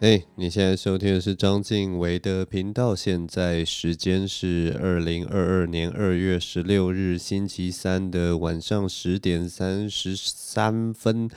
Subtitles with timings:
[0.00, 2.94] 嘿，hey, 你现在收听的是张晋唯的频道。
[2.94, 11.28] 现在时间是二零二二年二月十六日星期三的晚上十点三十三分。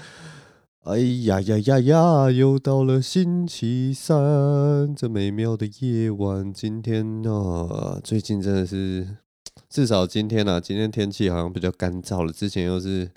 [0.84, 6.53] 哎呀呀呀呀，又到了星期三，这美妙的夜晚。
[6.53, 9.17] 今天啊，最近真的是，
[9.67, 12.31] 至少今天啊，今天天气好像比较干燥了。
[12.31, 13.09] 之前又是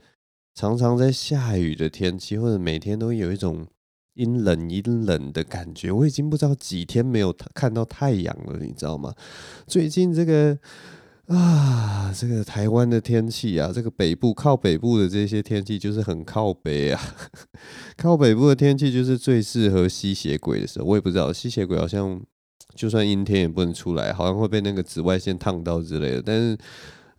[0.55, 3.67] 常常在下雨的天气，或者每天都有一种。
[4.15, 9.13] 阴冷阴冷的感觉，我已经不知道几天没有看到太阳了，你知道吗？
[9.67, 10.59] 最近这个
[11.27, 17.01] 啊，这个台湾的天气啊，这个北部靠北部的这些天气就是很靠北啊，
[17.97, 20.87] 靠北部的天气就是最适合吸血鬼的时候。
[20.87, 22.21] 我也不知道吸血鬼好像
[22.75, 26.57] 就算阴天也不能出来，好像会被那个紫外线烫到之类的，但是。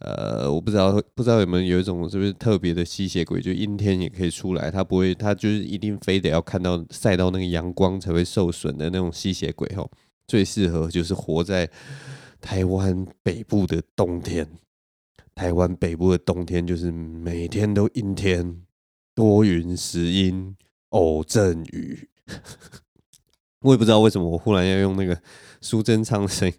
[0.05, 9.89] 呃，我不知道，不知道有没有有一种是不是特别的吸血鬼，就阴天也可以出来，他不会，他就是一定非得要看到晒到那个阳光才会受损的那种吸血鬼吼，
[10.27, 11.67] 最适合就是活在
[12.39, 14.47] 台湾北部的冬天。
[15.33, 18.61] 台湾北部的冬天就是每天都阴天，
[19.15, 20.55] 多云时阴，
[20.89, 22.07] 偶阵雨。
[23.61, 25.19] 我也不知道为什么我忽然要用那个
[25.61, 26.53] 苏贞昌的声音。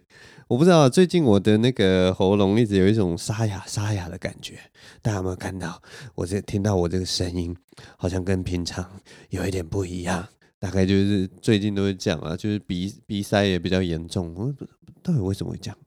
[0.47, 4.57] 我不知道，最近我的那个喉咙一直有一种沙哑沙哑的感觉，
[5.01, 5.81] 大家有没有看到？
[6.15, 7.53] 我这听到我这个声音，
[7.97, 8.89] 好像跟平常
[9.29, 10.25] 有一点不一样。
[10.57, 14.33] 大概就是最近都会这样啊，就是鼻鼻塞也比较严重。
[14.35, 14.65] 我不
[15.03, 15.77] 到底为什么会这样？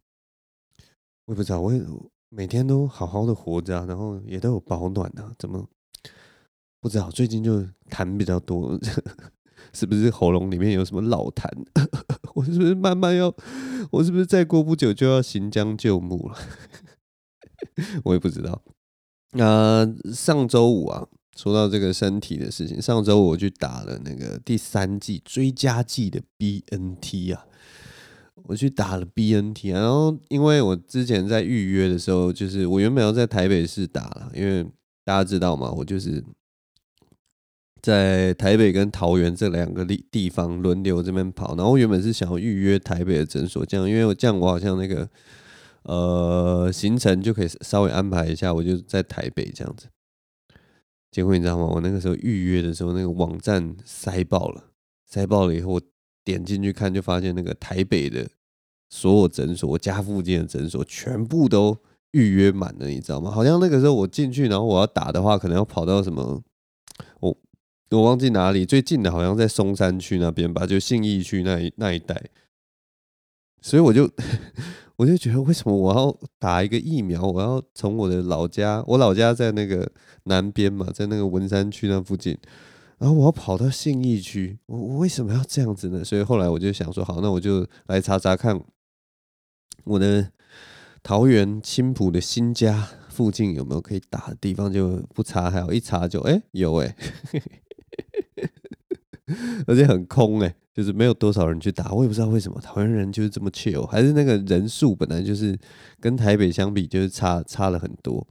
[1.25, 1.73] 我也不知道，我
[2.29, 5.67] 每天都好好的活着，然后也都有保暖啊，怎么
[6.81, 7.11] 不知道？
[7.11, 8.79] 最近就痰比较多。
[9.75, 11.47] 是不是喉咙里面有什么老痰？
[12.35, 13.35] 我是不是慢慢要？
[13.91, 16.37] 我是不是再过不久就要行将就木了？
[18.05, 18.63] 我也不知道。
[19.33, 27.47] 那、上周五啊，说到这个身体的事情，上周五我去打了那个第三季追加剂的 BNT 啊，
[28.45, 34.65] 我去打了 BNT，然后因为我之前在预约的时候，就是我原本要在台北市打了，因为
[35.05, 36.25] 大家知道嘛，我就是。
[37.83, 45.09] 在台北跟桃园这两个地地方轮流这边跑，然后原本是想要预约台北的诊所，这样因为我这样我好像那个
[45.85, 49.87] 呃行程就可以稍微安排一下，我就在台北这样子。
[51.11, 51.65] 结果你知道吗？
[51.65, 54.65] 我那个时候预约的时候，那个网站塞爆了，
[55.09, 55.81] 塞爆了以后，我
[56.23, 58.29] 点进去看就发现那个台北的
[58.91, 61.79] 所有诊所，我家附近的诊所全部都
[62.13, 63.31] 预约满了，你知道吗？
[63.31, 66.43] 好像那个时候我进去，然后我要打的话，可能要跑到什么。
[67.99, 72.31] 我忘记哪里最近的，好像在松山区那边吧，就信义区那一那一带。
[73.61, 74.11] 所以我就
[74.97, 77.23] 我就觉得，为什么我要打一个疫苗？
[77.23, 79.91] 我要从我的老家，我老家在那个
[80.25, 82.39] 南边嘛，在那个文山区那附近，
[82.99, 86.05] 然后我要跑到信义区，我我为什么要这样子呢？
[86.05, 88.63] 所以后来我就想说，好，那我就来查查看
[89.85, 90.31] 我的
[91.03, 96.97] 桃园青埔的新家附近有没有可以打的地方，就不查，还有一查就哎、有哎、
[99.67, 105.59] 而且很空哎、就是没有多少人去打，我也不知道为什么台湾人就是这么缺还是那个人数本来就是
[106.01, 108.27] 跟台北相比就是差差了很多，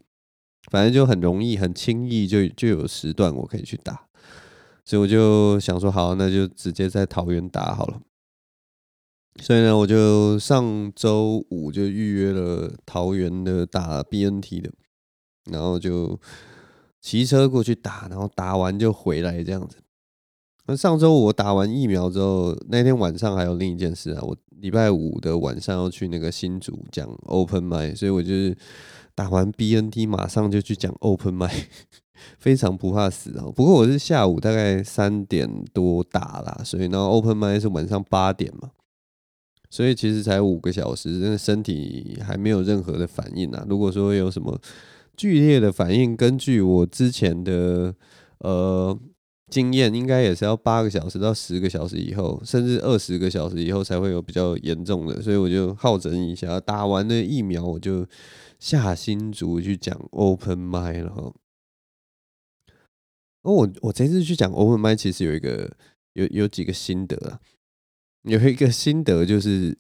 [0.72, 4.08] 反正就很容易很轻易就就有时段我可以去打，
[4.86, 8.02] 所以我就想说好，那就直接在桃园打好了。
[9.42, 14.70] 所以呢，我就上周五就预约了桃园的打 BNT 的，
[15.50, 16.20] 然后就
[17.00, 19.78] 骑车过去打，然后打完就回来这样子。
[20.70, 28.56] 那上周我打完疫苗之后，那天晚上还有另一件事啊，我礼拜五的晚上要去那个新竹讲 Open m i 所以我就是
[29.16, 31.68] 打完 BNT 马上就去讲 Open m i
[32.38, 33.46] 非常不怕死啊。
[33.56, 38.70] 不过我是下午大概三点多打啦，所以呢 Open m i 是晚上八点嘛，
[39.72, 43.66] 所以其实才五个小时，真的身体还没有任何的反应啊。
[43.68, 44.62] 如果说有什么
[45.18, 47.96] 剧烈的反应，根据我之前的
[48.38, 48.96] 呃。
[49.50, 58.06] 经验应该也是要八个小时到十个小时以后，甚至二十个小时以后才会有比较严重的，所以我就好整一下，打完了疫苗我就
[58.60, 61.34] 下新竹去讲 Open Mic 了哈。
[63.42, 65.76] 哦，我我这次去讲 Open Mic 其实有一个
[66.14, 67.40] 有有几个心得啊，
[68.24, 69.78] 有一个心得就是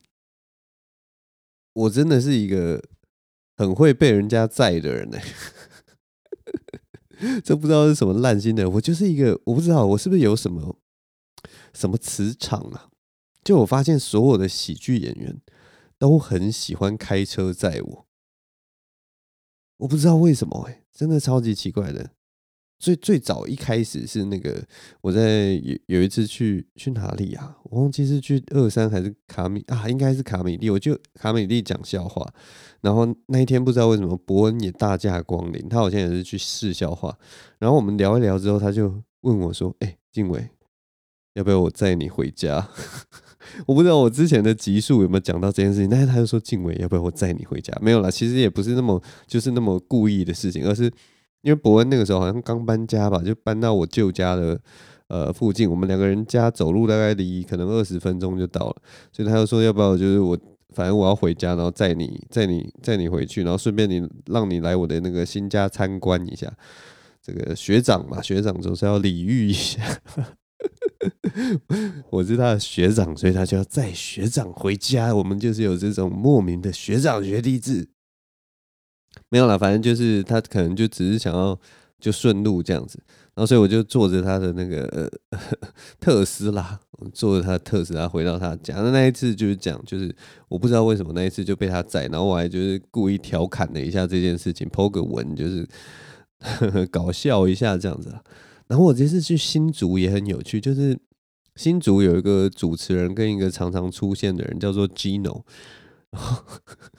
[1.73, 2.81] 我真的是一个
[3.57, 5.17] 很会被人家载的人呢、
[7.43, 10.77] 这不知道是什么烂心的，我就是一个我不知道我是不是有什么
[11.73, 12.89] 什么磁场啊？
[13.43, 15.41] 就我发现所有的喜剧演员
[15.97, 18.07] 都很喜欢开车载我，
[19.77, 22.11] 我不知道为什么哎、真的超级奇怪的。
[22.79, 24.63] 最最早一开始是那个
[25.01, 27.57] 我在有有一次去去哪里啊？
[27.65, 29.87] 我忘记是去二三还是卡米啊？
[29.89, 30.69] 应该是卡米利。
[30.69, 32.25] 我就卡米利讲笑话，
[32.79, 37.13] 然后那一天不知道为什么伯恩也大驾光临，他好像也是去试笑话。
[37.57, 40.49] 然后我们聊一聊之后，他就问我说：“哎、欸，晋玮，
[41.33, 42.65] 要不要我载你回家？”
[43.67, 50.89] 我不知道我之前的集数有没有讲到这件事情，但是他就说：“静伟，要不要我载你回家？”没有啦，其实也不是那么就是那么故意的事情，而是。
[51.41, 54.59] 因为伯恩那个时候好像刚搬家吧，就搬到我舅家的
[55.07, 58.75] 呃附近，我们两个人家走路大概离可能二十分钟就到了，
[59.11, 60.37] 所以他就说要不要就是我
[60.73, 66.51] 反正我要回家，然后载你载你载你回去，然后顺便你让你来我的那个新家参观一下。
[67.21, 69.81] 这个学长嘛，学长总是要礼遇一下，
[72.09, 75.13] 我是他的学长，所以他就要载学长回家。
[75.13, 77.87] 我们就是有这种莫名的学长学弟制。
[79.29, 81.57] 没有啦，反正就是他可能就只是想要
[81.99, 82.99] 就顺路这样子，
[83.35, 85.39] 然后所以我就坐着他的那个呃
[85.99, 86.79] 特斯拉，
[87.13, 88.75] 坐着他的特斯拉回到他家。
[88.75, 90.13] 那那一次就是讲，就是
[90.47, 95.67] 我不知道为什么那一次就被他宰，然后我还就是故意调侃了一下这件事情，po 个文就是
[96.89, 98.13] 搞笑一下这样子。
[98.67, 100.97] 然后我这次去新竹也很有趣，就是
[101.55, 105.43] 新竹有一个主持人跟一个常常出现的人叫做 Gino。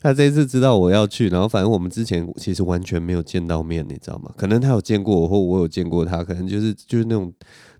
[0.00, 4.32] 他这一次知道我要去，然后反正我们之前其实完全没有见到面，你知道吗？
[4.36, 7.32] 可能他有见过我，或我有见过他，可能就是就是那种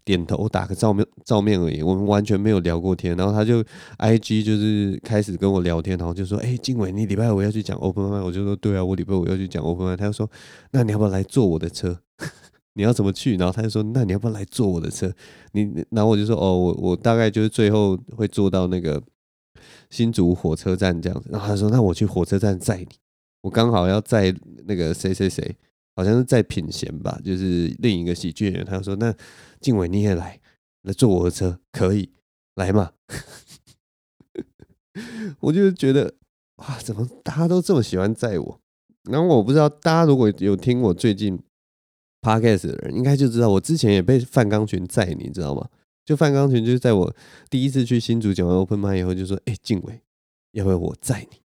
[0.04, 3.16] 点头打个照面照面而已，我们完全没有聊过天。
[3.16, 3.62] 然后他就
[3.98, 10.30] IG 就是开始跟我聊天，然后就说：“哎，晋玮，你礼拜五要去讲 Open Mic？” 我就说：“对啊，我礼拜五要去讲 Open Mic。”他就说
[10.72, 11.98] ：“那你要不要来坐我的车？
[12.74, 15.12] 你要怎么去？”然后他就说：“那你要不要来坐我的车？”
[15.52, 19.02] 你然后我就说：“哦，我我大概就是最后会坐到那个。”
[19.92, 22.88] 新竹火车站这样子，然后他说：“那我去火车站载你，
[23.42, 24.34] 我刚好要载
[24.64, 25.54] 那个谁谁谁，
[25.94, 29.14] 好像是载品贤吧，就是另一个喜剧演员。”他说：“那
[29.60, 30.40] 静伟你也来，
[30.84, 32.10] 来坐我的车，可以
[32.54, 32.92] 来嘛？
[35.40, 36.14] ”我就觉得
[36.56, 38.60] 哇，怎么大家都这么喜欢载我？
[39.10, 41.38] 然后我不知道大家如果有听我最近
[42.22, 45.68] podcast 的人，应该就知道我之前也被范刚群载，你知道吗？
[46.04, 47.14] 就范钢群，就是在我
[47.48, 50.02] 第一次去新竹讲完 Open Mic 以后，就说：“哎、欸，晋玮，
[50.52, 51.38] 要不要我载你？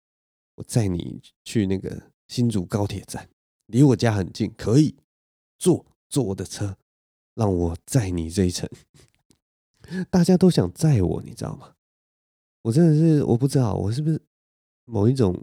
[0.56, 3.28] 我载你去那个新竹高铁站，
[3.66, 4.94] 离我家很近，可以
[5.58, 6.76] 坐坐我的车，
[7.34, 8.68] 让我载你这一程。
[10.08, 11.72] ”大家都想载我，你知道吗？
[12.62, 14.20] 我真的是我不知道，我是不是
[14.84, 15.38] 某一种，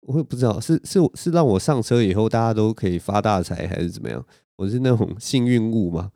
[0.00, 4.24] 我也不知道是是是让我上车以后大家都可以发大财，还是怎么样？
[4.54, 6.12] 我是那种幸运物吗？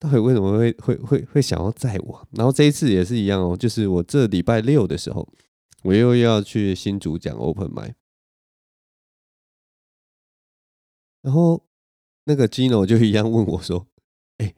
[0.00, 2.26] 到底为什么会会会会想要载我？
[2.30, 5.28] 然后这一次也是一样哦，就是我这礼拜六的时候，
[5.82, 7.94] 我又要去新竹讲 Open m i
[11.20, 11.62] 然后
[12.24, 13.86] 那个 Gino 就一样问我说
[14.38, 14.54] ：“哎，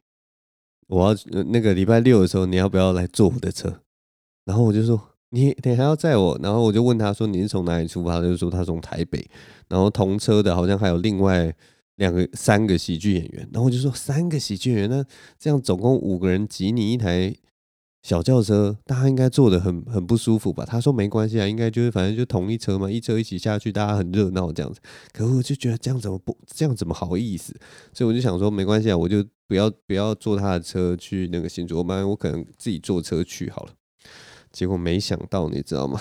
[0.87, 3.83] 我要那个礼拜六的时候，你要不要来坐我的车？”
[4.47, 9.29] 然后我就说：“你你还要载我？”然后我就问他说：“你是从哪里出发？”他就说他从台北，
[9.67, 11.53] 然后同车的好像还有另外。
[12.03, 15.05] 两个、三个喜剧演员，然后我就说三个喜剧演员，那
[15.39, 17.33] 这样总共五个人挤你一台
[18.03, 20.65] 小轿车，大家应该坐得很很不舒服吧？
[20.67, 24.81] 他说没关系啊，应该就是反正就同一车嘛，一车一起下去，大家很热闹这样子。
[25.13, 27.55] 可我就觉得这样怎么不这样怎么好意思？
[27.95, 33.73] 所以我就想说没关系啊，我就不要不要坐他的车去那个新竹，我我可能自己坐车去好了。
[34.51, 36.01] 结果没想到，你知道吗？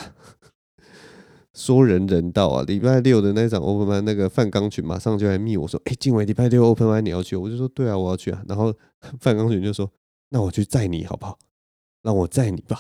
[1.54, 2.64] 说人人道啊！
[2.64, 8.74] 礼拜六的那场 Open Mic，那个范钢群马上就来密我说：“哎、欸，晋玮，礼拜六 Open Mic 你要去？”我就说：“对啊，我要去啊。”然后
[9.20, 9.92] 范钢群就说
[10.32, 11.38] ：“那我去载你好不好？
[12.04, 12.80] 让我载你吧。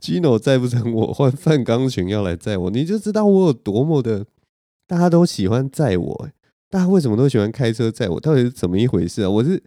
[0.00, 4.24] ”Gino 载不成我，换范钢群要来载我，你就知道我有多么的，
[4.86, 6.30] 大家都喜欢载我。
[6.70, 8.20] 大家为什么都喜欢开车载我？
[8.20, 9.30] 到底是怎么一回事啊？
[9.30, 9.60] 我是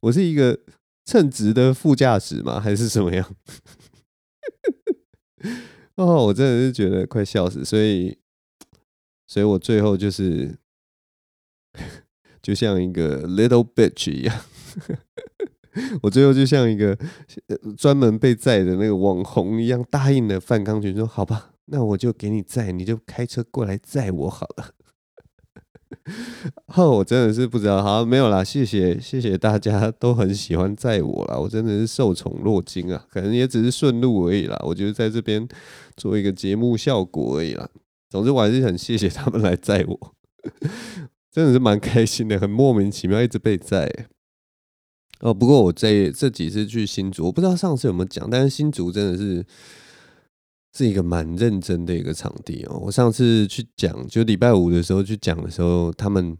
[0.00, 0.56] 我是一个
[1.04, 2.60] 称职的副驾驶吗？
[2.60, 3.28] 还是什么样？
[5.96, 8.16] 哦，我真的是觉得快笑死，所以，
[9.26, 10.56] 所以我最后就是，
[12.40, 14.40] 就像一个 little bitch 一样，
[16.02, 16.96] 我最后就像一个
[17.76, 24.74] 专门被载的那个网红一样，答应了范康群说：“好吧，那我就给你载，你就开车过来载我好了。”
[26.76, 35.48] 哦，我真的是不知道，好，没有啦，谢谢谢谢大家都很喜欢载我啦，我真的是受宠若惊啊，可能也只是顺路而已啦，我觉得在这边
[35.96, 37.68] 做一个节目效果而已啦。
[38.10, 40.14] 总之我还是很谢谢他们来载我，
[41.32, 43.90] 真的是蛮开心的，很莫名其妙一直被载。
[45.20, 49.44] 哦，不过我这这几次去新竹，我不知道上次有没有讲，但是新竹真的是。
[50.76, 52.78] 是一个蛮认真的一个场地哦。
[52.82, 56.36] 我上次去讲，就礼拜五的时候去讲的时候，他们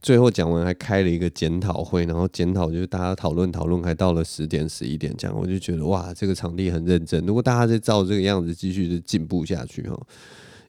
[0.00, 7.24] 最后讲完还开了一个检讨会，然后检讨就是大家讨论讨论，还到了十点十一点讲，我就觉得哇，这个场地很认真。
[7.26, 10.00] 如果大家再照这个样子继续的进步下去哈，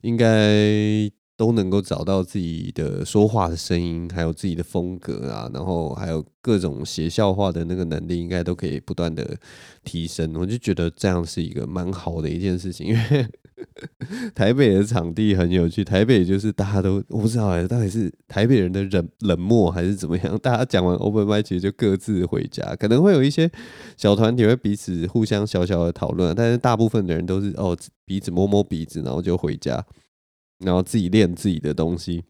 [0.02, 1.12] 应该。
[1.38, 9.38] 都能够找到自己的说话的声音，还有自己的风格啊，然后还有各种写笑话的那个能力，应该都可以不断的
[9.84, 10.34] 提升。
[10.36, 13.28] 我就觉得这样是一个蛮好的一件事情，因为
[14.34, 15.84] 台北的场地很有趣。
[15.84, 20.38] 台北就是大家都我不知道哎，到底是台北人的冷冷漠还是怎么样？
[20.40, 23.52] 大家讲完 Open m i 其实就各自回家，可能会有一些
[23.98, 27.76] 小团体会彼此互相小小的讨论，但是大部分的人都是哦
[28.06, 29.86] 鼻子摸摸鼻子，然后就回家。
[30.60, 32.24] 然后自己练自己的东西，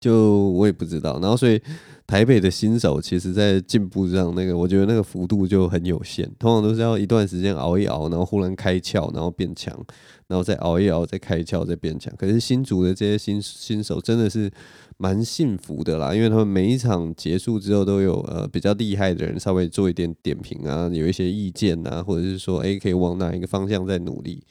[0.00, 1.18] 就我也不知道。
[1.20, 1.60] 然后所以
[2.06, 9.74] 台北的新手其实，在进步上，那个我觉得那个幅度就很有限，通常都是要一段时间熬一熬，然后忽然开窍，然后变强，
[10.28, 12.14] 然后再熬一熬，再开窍，再变强。
[12.16, 14.50] 可是新竹的这些新新手真的是
[14.98, 24.42] 蛮幸福的啦，因为他们每一场结束之后都有呃比较厉害的人稍微做一点点评啊，有一些意见啊，或者是说诶可以往哪一个方向再努力。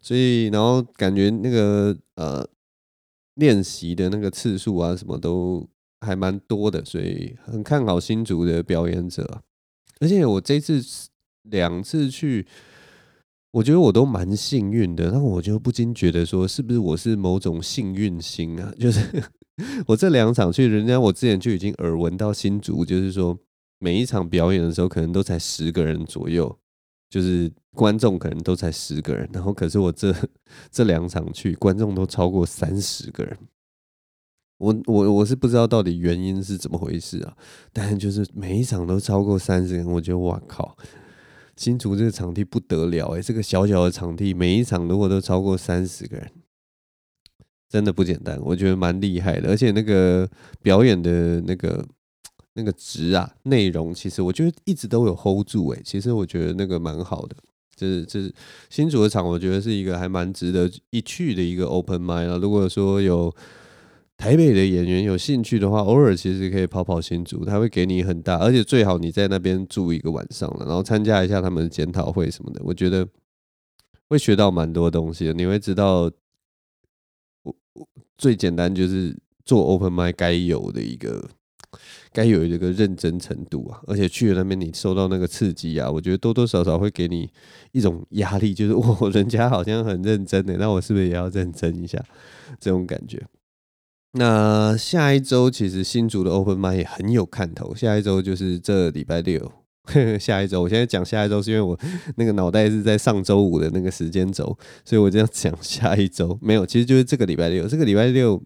[0.00, 2.46] 所以，然后感觉那个呃
[3.34, 5.68] 练习的那个次数啊，什么都
[6.00, 9.42] 还蛮多的，所以很看好新竹的表演者。
[10.00, 10.82] 而且我这次
[11.44, 12.46] 两次去，
[13.52, 15.10] 我觉得我都蛮幸运的。
[15.10, 18.72] 那我就不禁觉得说，是不是我是某种幸运星啊？
[18.80, 19.22] 就是
[19.86, 23.38] 我这两场去，人家我之前就已经耳闻到新竹，就是说
[23.78, 26.58] 每一场表演的时候，可能都才十个人左右。
[27.10, 30.14] 就是观众可能都才十个人，然后可是我这
[30.70, 33.36] 这两场去，观众都超过三十个人。
[34.58, 37.36] 我我我是不知道到底原因是怎么回事啊，
[37.72, 40.76] 但是就是每一场都超过三十人，我觉得哇靠，
[41.56, 46.30] 新竹这个场地不得了哎，这个小小的场地，每一场如果都超过三十个人，
[47.68, 50.30] 真的不简单，我觉得蛮厉害的，而且那个
[50.62, 51.84] 表演的那个。
[52.54, 57.36] 那个值啊，内容其实我觉得一直都有 hold 住哎，其实我觉得那个蛮好的，
[57.76, 58.32] 就是就是
[58.68, 62.36] 新竹的场，我觉得是一个还蛮值得一去的一个 open mic 啊。
[62.36, 63.32] 如果说有
[64.16, 73.08] 台北的演员有兴趣的话，偶尔其实可以跑跑新竹，他会给你很大，而且最好你在那边住一个晚上了，然后参加一下他们的检讨会什么的，我觉得
[74.08, 75.32] 会学到蛮多东西的。
[75.32, 76.10] 你会知道，
[77.44, 77.88] 我我
[78.18, 81.30] 最简单就是做 open mic 该有的一个。
[82.12, 87.28] 该有一个认真程度啊，而且去了那边你受到那个刺激啊，我觉得多多少少会给你
[87.72, 92.04] 一种压力，就是 我，人家好像很认真的，那我是不是也要认真一下？
[92.58, 93.22] 这种感觉。
[94.12, 99.52] 那下一周其实新竹的 Open m i 也很有看头，下一周就是这礼拜六。
[100.20, 101.78] 下一周，我现在讲下一周是因为我
[102.16, 108.40] 那个脑袋是在上周五的那个时间轴，所以我这样讲下一周没有，其实就是这个礼拜六，这个礼拜六。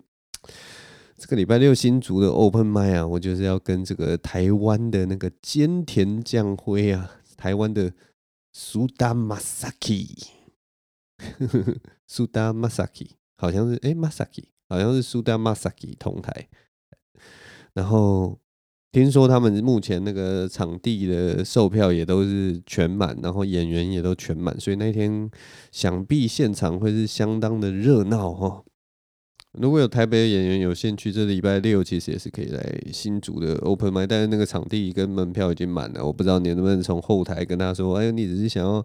[1.24, 7.90] 这个礼拜六新竹的 Open m i 啊，我就是要跟这个台湾的那个菅田将晖啊，台湾的
[8.52, 10.06] 苏达马萨基，
[12.06, 16.46] 苏达马萨基好像是哎马萨基，好像是苏达马萨基同台。
[17.72, 18.38] 然后
[18.92, 25.30] 听说他们目前那个场地的售票也都是全满，然后演员也都全满，所以那天
[25.72, 28.62] 想必现场会是相当的热闹哈。
[29.54, 38.84] 如果有台北的演员有兴趣，这礼拜六其实也是可以来新竹的 Open Mic，但是那个场地跟门票已经满了，我不知道你能不能从后台跟他说，哎，你只是想要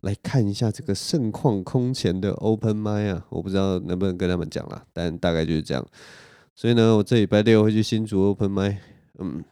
[0.00, 5.86] 来看一下这个盛况空前的 Open Mic 啊，我不知道能不能跟他们讲啦，但大概就是这样。
[6.54, 8.76] 所以呢，我这礼拜六会去新竹 Open Mic，
[9.18, 9.44] 嗯。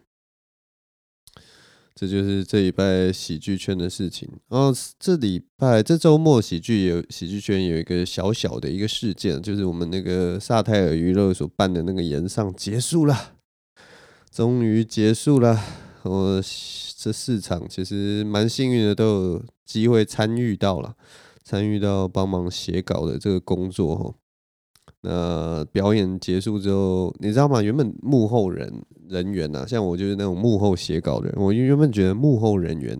[1.95, 4.29] 这就是这礼拜喜剧圈的事情。
[4.49, 13.35] 然后这礼拜这周末喜剧有喜剧圈有一个小小的一个事件，就是我们那个萨泰尔娱乐所办的那个演上结束了，
[14.29, 15.57] 终于结束了。
[16.03, 16.43] 我
[16.97, 20.95] 这四场其实蛮幸运的，都有机会参与到了，
[21.43, 24.15] 参与到帮忙写稿的这个工作哦。
[25.05, 27.61] 那表演结束之后，你知道吗？
[27.61, 28.67] 原本幕后人
[29.07, 31.35] 人员呐、啊，像我就是那种幕后写稿的人。
[31.37, 32.99] 我原本觉得幕后人员，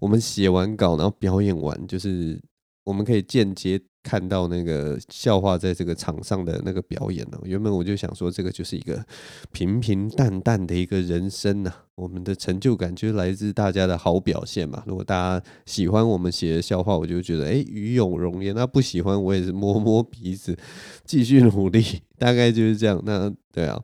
[0.00, 2.40] 我们写完稿，然后表演完，就是
[2.84, 3.78] 我们可以间接。
[4.04, 9.04] 看到那个笑话在这个场上的那个表演呢，原本我就想说，这个就是一个
[9.50, 11.72] 平平淡淡的一个人生呐。
[11.96, 14.82] 我们的成就感就是来自大家的好表现嘛。
[14.86, 18.54] 如果大家喜欢我们写的笑话，我就觉得诶，与有荣焉。
[18.54, 20.56] 那不喜欢，我也是摸摸鼻子，
[21.04, 22.02] 继续努力。
[22.18, 23.00] 大概就是这样。
[23.06, 23.80] 那对啊。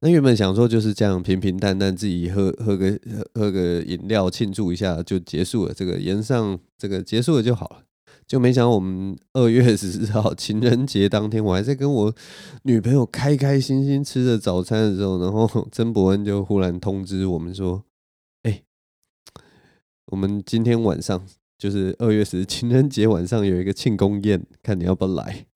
[0.00, 2.98] 那原本想说就是这样平平淡淡，自己喝喝个
[3.34, 7.82] 喝个饮料庆祝一下就结束了，这个延上这个结束了就好了。
[8.26, 12.14] 就没想到我们二月十四号情人节当天，我还在跟我
[12.64, 17.84] 女朋友开开心心吃着早餐的时候，然后 曾伯恩就忽然通知我们说
[18.42, 18.64] ：“哎，
[20.06, 21.24] 我们今天晚上
[21.56, 25.46] 就是二月十情人节晚上有一个庆功宴，看你要不要来。”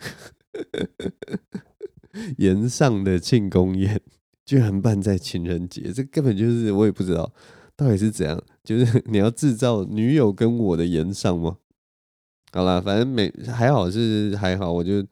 [2.38, 4.00] 炎上的庆功宴。
[4.50, 7.32] 居然办在情人节，这根本就是我也不知道
[7.76, 8.42] 到底是怎样。
[8.64, 11.58] 就是 你要制造女友跟我的炎上吗？
[12.50, 15.06] 好啦，反正没还好是还好，我就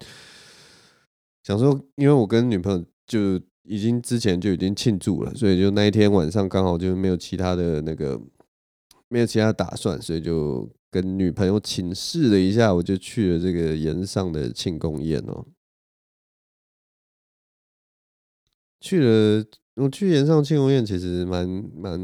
[1.45, 8.21] 想说，因为我跟女朋友就已经之前就已经庆祝了，所以就那一天晚上刚好就没有其他的那个
[9.09, 15.47] 没有其他打算，所以就跟女朋友请示了一下，我就去了这个炎上的庆功宴哦。
[18.81, 19.45] 去了，
[19.77, 21.99] 我去炎上庆功宴，其实蛮蛮，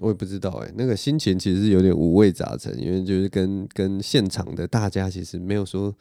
[0.00, 5.94] 我也不知道哎，那个心情其实是有点五味杂陈，因为就是跟跟现场的大家其实没有说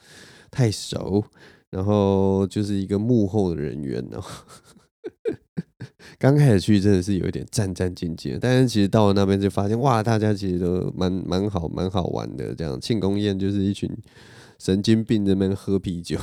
[0.51, 1.23] 太熟，
[1.69, 4.23] 然后就是一个幕后的人员哦。
[6.17, 12.55] 刚开始去真的是有一点战战兢兢，但是其实到了那边就发现，哇，大家其实都蛮蛮好，蛮好玩的。
[12.55, 13.89] 这样庆功宴就是一群
[14.57, 16.17] 神经病在那边喝啤酒。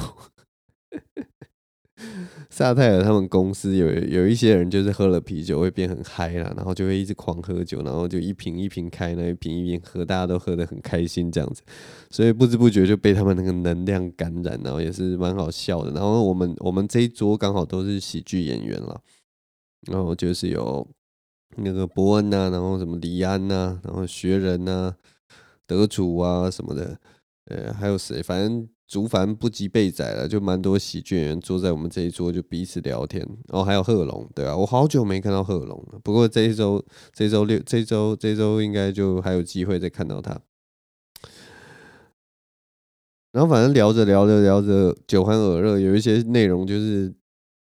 [2.61, 11.63] 萨泰尔他们公司有有一些人就是喝了啤酒会变很嗨啦，然后就会一直狂喝酒，然后就一瓶一瓶开，那一瓶一瓶喝，大家都喝得很开心这样子，
[12.11, 15.91] 所以不知不觉就被他们那个能量感染，然后也是蛮好笑的。
[15.93, 19.01] 然后我们我们这一桌刚好都是喜剧演员了，
[19.91, 20.87] 然后就是有
[21.57, 24.95] 那个伯恩呐，然后什么李安呐，然后学人呐，
[25.67, 26.99] 德楚啊什么的，
[27.47, 28.23] 呃，还有谁？
[28.23, 28.69] 反正。
[28.91, 33.25] 竹凡不及被宰了，就蛮多喜剧演员坐在我们这一桌，就彼此聊天。
[33.47, 36.01] 然后还有贺龙，对啊，我好久没看到贺龙了。
[36.03, 40.37] 不过这一周，这周六，这周这周应该就还有机会再看到他。
[43.31, 47.15] 然后反正聊着聊着聊着，酒酣耳热，有一些内容就是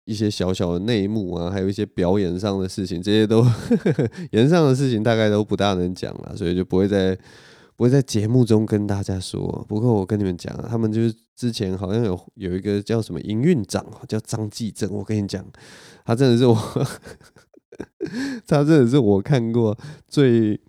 [0.03, 3.45] 一些小小的内幕啊，还有一些表演上的事情，这些都
[4.31, 7.17] 演上的事情大概都不大能讲了，所以就不会再。
[7.75, 14.91] 不会在节目中跟大家说，不过我跟你们讲，他们就是之前好像有有一个叫什么营运长，叫张继正。
[14.91, 15.43] 我跟你讲，
[16.05, 16.55] 他真的是我，
[18.47, 20.59] 他真的是我看过最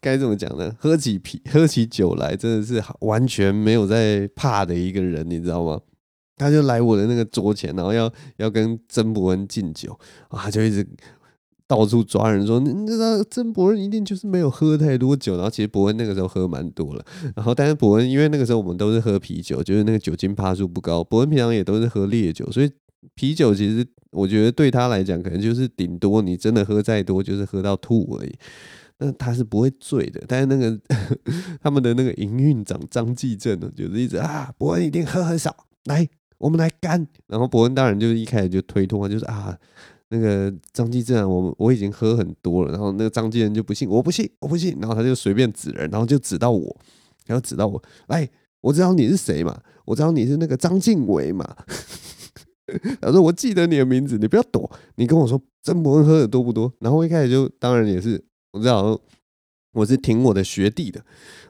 [0.00, 0.74] 该怎么讲呢？
[0.80, 5.80] 喝起啤，喝起酒来，真的是完全没有在怕的一个人，你知道吗？
[6.38, 10.86] 他就来我的那个桌前，然后要要跟曾博恩敬酒啊，就一直。
[11.68, 22.70] 到处抓人说，你知道曾伯恩一定就是没有喝太多酒，然后其实伯恩那个时候喝蛮多了，然后但是伯恩因为那个时候我们都是喝啤酒，就是那个酒精趴数不高，伯恩平常也都是喝烈酒，所以
[23.16, 28.32] 啤酒其实我觉得对他来讲可能就是顶多你真的喝再多就是喝到吐而已，
[28.98, 30.22] 那他是不会醉的。
[30.28, 30.78] 但是那个
[31.60, 39.58] 他们的那个营运长张继正呢，就是一直啊伯恩一定喝很少，来我们来干，然后伯恩当然就是一开始就推脱，就是啊。
[40.08, 46.76] 那个张继正，我我已经喝很多了，然后那个张继正就不信，我不信，我不信，然后他就随便指人，然后就指到我，
[47.26, 48.28] 然后指到我，哎，
[48.60, 51.44] 我知道你是谁嘛，我知道你是那个张晋唯嘛，
[53.02, 56.72] 他说我记得你的名字，你不要躲，你跟我说曾博恩喝的多不多？
[56.78, 58.96] 然后一开始就当然也是，我知道
[59.72, 61.04] 我是挺我的学弟的，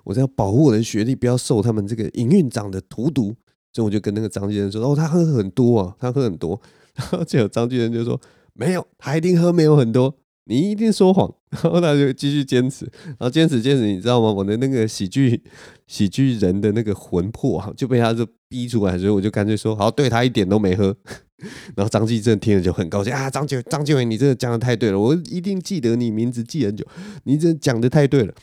[0.04, 3.36] 我是要保护我的学弟不要受他们这个营运长的荼毒，
[3.74, 6.58] 所以我就跟那个张继正说，哦，他喝很多啊，他喝很多，
[6.96, 8.18] 然后结果张继正就说。
[8.56, 11.34] 没有，他一定喝没有很多，你一定说谎。
[11.62, 14.30] 然后他就继续坚持，然后坚持坚持，你知道吗？
[14.30, 15.42] 我的那个喜剧
[15.86, 20.94] 喜剧人的那个魂魄就被他就逼出来，所以我就干脆说好，对他一点都没喝。
[21.74, 26.84] 然后张继正听了就很高兴啊，张继张继伟，你真的讲的太对了，我一定记得你名字记很久，
[27.24, 28.34] 你真的讲的太对了。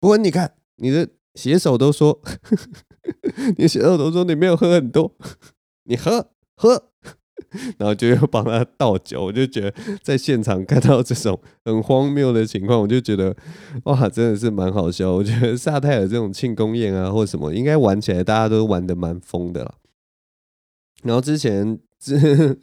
[0.00, 2.22] 不过你看你的写手都说，
[3.58, 5.14] 你写手都说你没有喝很多，
[5.84, 6.90] 你喝喝。
[7.78, 13.34] 然后就又帮他倒酒，我就觉得在现场看到这种很荒谬的情况，我就觉得
[13.84, 15.12] 哇，真的是蛮好笑。
[15.12, 19.74] 我觉得萨泰尔这种庆功宴啊，或什么，应该玩起来大家都玩得蛮疯的了。
[21.02, 22.58] 然后之前之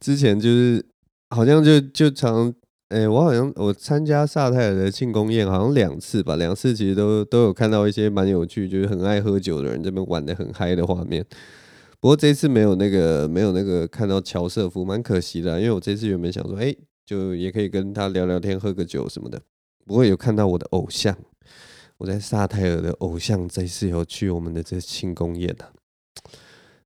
[0.00, 0.84] 之前就是
[1.30, 2.52] 好像就就常
[2.88, 11.24] 哎、我好像我参加萨泰尔的庆功宴，好像两次吧，两次其实都都有看到一些蛮有趣，就是很爱喝酒的人这边玩得很嗨的画面。
[12.02, 16.74] 不过这次没有那个没有那个看到乔瑟夫，蛮可惜的，因为我这次原本想说，哎，
[17.06, 19.40] 就也可以跟他聊聊天、喝个酒什么的。
[19.86, 21.16] 不过有看到我的偶像，
[21.98, 25.72] 我在萨泰尔的偶像这次有去我们的这庆功宴的。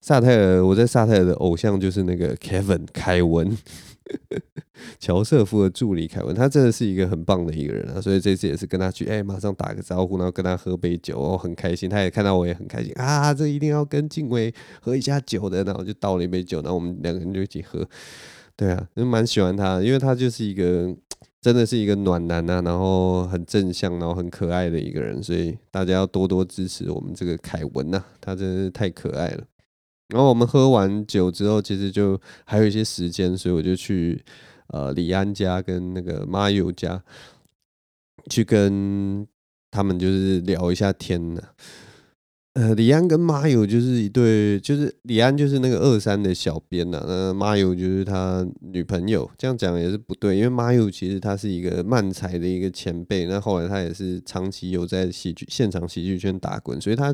[0.03, 3.57] 萨泰尔，我在萨泰尔的偶像就是那个 Kevin 凯文，
[5.01, 17.87] 乔瑟夫的助理凯文，他真的是一个很棒的一个人啊，所以这次也是跟他去，哎、马上打个招呼，然后跟他喝杯酒，哦，很开心，他也看到我也很开心啊，这一定要跟静伟喝一下酒的，然后就倒了一杯酒，然后我们两个人就一起喝，
[18.55, 20.95] 对啊，就蛮喜欢他，因为他就是一个
[21.41, 29.45] 真的是一个暖男啊，然后很正向，然后很可爱的一个人，所以大家要多多支持我们这个凯文呐、他真的是太可爱了。
[30.09, 34.25] 然后我们喝完酒之后，其实就还有一些时间，所以我就去
[34.69, 37.03] 呃李安家跟那个马友家
[38.31, 39.27] 去跟
[39.69, 41.43] 他们就是聊一下天呢。
[42.55, 49.29] 呃，李安跟马友就是一对，就是李安就是那个二三的小编呐，那马友就是他女朋友。
[49.37, 57.13] 这样讲也是不对，因为马友其实他是一个漫才的一个前辈，那后来他也是长期有在喜剧现场喜剧圈打滚，所以他。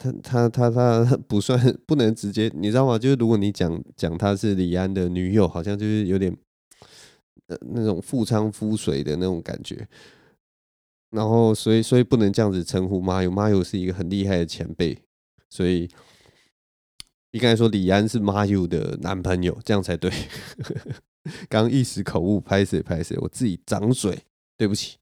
[0.00, 2.98] 他他他他不算不能直接，你知道吗？
[2.98, 6.34] 就是如果你讲讲他是李安的女友，好像就是有点
[7.48, 9.86] 呃那种夫唱夫随的那种感觉。
[11.10, 14.96] 然后所以所以不能这样子称呼马友，马友是一个很厉害的前辈，
[15.50, 15.86] 所以
[17.32, 20.10] 应该说李安是马友的男朋友，这样才对。
[21.50, 24.18] 刚一时口误，拍谁拍谁，我自己掌嘴，
[24.56, 24.96] 对不起。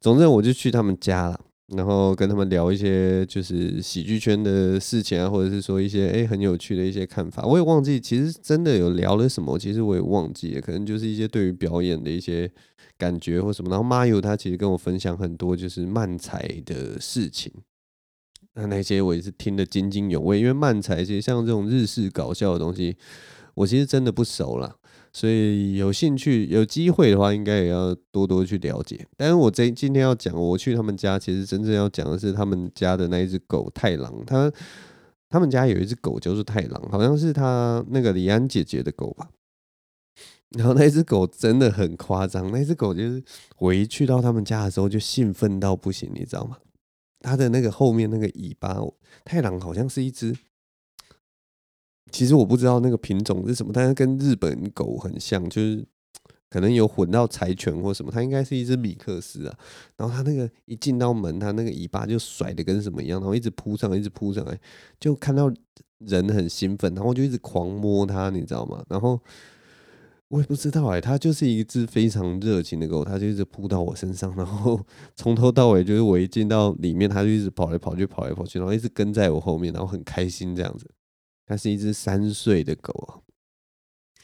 [0.00, 1.40] 总之我就去他们家了。
[1.76, 7.44] 然后跟他们聊一些就是喜剧圈的事情啊，或者是说一些诶很有趣的一些看法。
[7.44, 12.50] 我也忘记其实真的有聊了什么，其实我也忘记了，可能就是一些对于表演的一些
[12.98, 13.70] 感觉或什么。
[13.70, 17.52] 然后马友他其实跟我分享很多就是漫才的事情，
[18.54, 22.96] 那那些我也是听得津津有味，因为漫才其实像这种日式搞笑的东西，
[23.54, 24.76] 我其实真的不熟啦。
[25.12, 29.06] 所以有兴趣、有机会的话，应该也要多多去了解。
[29.16, 34.24] 但是我这今天要讲，我去他们家，其实真正要讲的是他们家的那一只狗太郎。
[34.24, 34.50] 他
[35.28, 39.28] 他们家有一只狗叫做太郎，好像是他那个李安姐姐的狗吧。
[40.56, 43.22] 然后那只狗真的很夸张，那只狗就是
[43.58, 46.56] 我一去到他们家的时候就兴奋到不行，你知道吗？
[47.20, 48.78] 它的那个后面那个尾巴，
[49.24, 50.34] 太郎好像是一只。
[52.10, 55.84] 其实我不知道那个品种是什么，但是跟日本狗很像，就是
[56.50, 58.12] 可能有混到柴犬或什么。
[58.12, 59.58] 它应该是一只米克斯啊。
[59.96, 64.60] 然后它那个一进到门，它那个尾巴就甩的跟什么一样，然后一直扑上来，一直扑上来，
[65.00, 65.50] 就看到
[66.00, 68.84] 人很兴奋，然后就一直狂摸它，你知道吗？
[68.90, 69.18] 然后
[70.28, 74.78] 我也不知道哎、它就是一只非常热情的狗，它就一直扑到我身上，然后
[75.14, 80.90] 从头到尾就是我一进到里面，它就一直跑来跑去，跑来跑去，然后一直跟在我后面，然后很开心这样子。
[81.52, 83.20] 它是一只三岁的狗啊，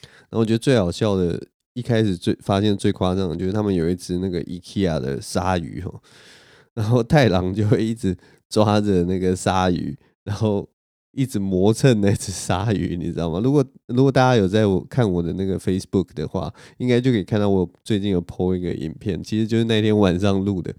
[0.01, 1.39] 然后我觉得最好笑的，
[1.75, 6.01] 一开始最发现最夸张的，就是他们有一只那个 IKEA 的鲨鱼哦，
[6.73, 8.17] 然后太郎就会一直
[8.49, 10.67] 抓着那个鲨鱼，然后
[11.13, 13.41] 一直磨蹭那只鲨鱼，你知道吗？
[13.45, 20.75] 如果如果大家有在我看我的那个 Facebook 的话，应该就可以看到我最近有 po 一个影片，其实就是那天晚上录的。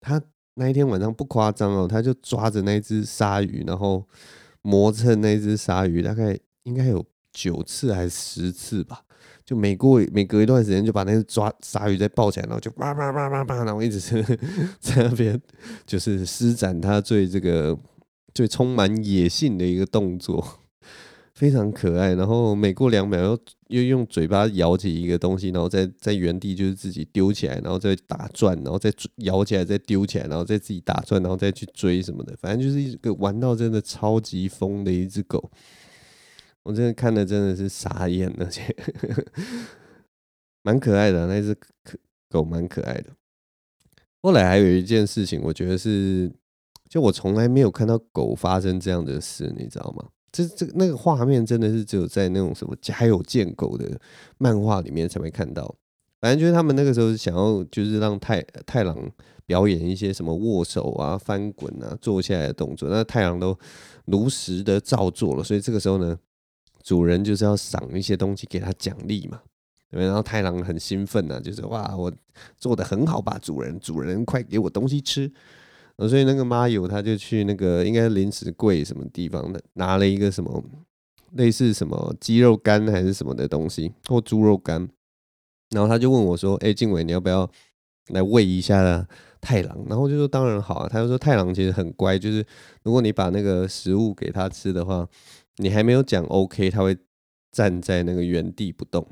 [0.00, 0.22] 他
[0.54, 4.08] 那一天晚上不夸张哦，他就抓着那只鲨鱼，然后。
[4.62, 9.02] 磨蹭那只鲨鱼，大概应该有九次还是十次吧。
[9.44, 14.22] 就每过每隔一段时间，就把那只抓鲨鱼再抱起来，然后就叭叭叭叭叭，然后一直是
[14.78, 15.38] 在那边
[15.84, 17.76] 就是施展他最这个
[18.32, 20.60] 最充满野性的一个动作，
[21.34, 22.14] 非常可爱。
[22.14, 23.38] 然后每过两秒又
[23.72, 32.36] 又用嘴巴咬起一个东西，然后在在原地就是自己丢起来，然后再打转，然后再咬起来，再丢起来，然后再自己打转，然后再去追什么的。
[32.36, 35.50] 反正就是一个玩到真的超级疯的一只狗。
[36.64, 38.76] 我真的看的真的是傻眼，而且
[40.62, 41.56] 蛮可爱的，那只
[42.28, 43.10] 狗蛮可爱的。
[44.20, 46.30] 后来还有一件事情，我觉得是，
[46.88, 50.10] 就我从来没有看到狗发生这样的事，你知道吗？
[50.32, 54.00] 这这个那个画面真的是只有在那种什么家有贱狗的
[54.38, 55.72] 漫画里面才会看到。
[56.20, 58.96] 反正就是他们那个时候想要就是让太太郎
[59.46, 63.56] 表演一些什么握手啊、翻滚啊、坐下来的动作，那太郎都
[64.06, 66.18] 如实的照做了，所以这个时候呢。
[66.84, 69.40] 主人就是要赏一些东西给他奖励嘛，
[69.90, 72.12] 然后太郎很兴奋呐，就是哇，我
[72.56, 75.32] 做的很好吧，主人，主人快给我东西吃。
[76.08, 80.62] 所以那个妈友他就去那个应该零食柜什么地方的，拿了一个什么
[81.32, 84.88] 类似什么鸡肉干还是什么的东西，或猪肉干，
[85.70, 87.50] 然后他就问我说：“哎，静伟，你要不要
[88.08, 89.06] 来喂一下
[89.40, 92.44] 太郎？”然后就说：“当然好啊。”他就说：“太郎其实很乖，就是
[92.82, 95.08] 如果你把那个食物给他吃的话。”
[95.56, 96.96] 你还没有讲 OK，他会
[97.52, 99.06] 站在那个原地不动。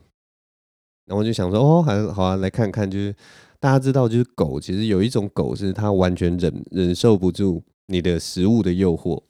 [1.04, 2.90] 然后就想说，哦，还好啊，来看看。
[2.90, 3.14] 就是
[3.60, 9.22] 大家知道，就是狗其实有一种狗是它完全忍忍受不住你的食物的诱惑，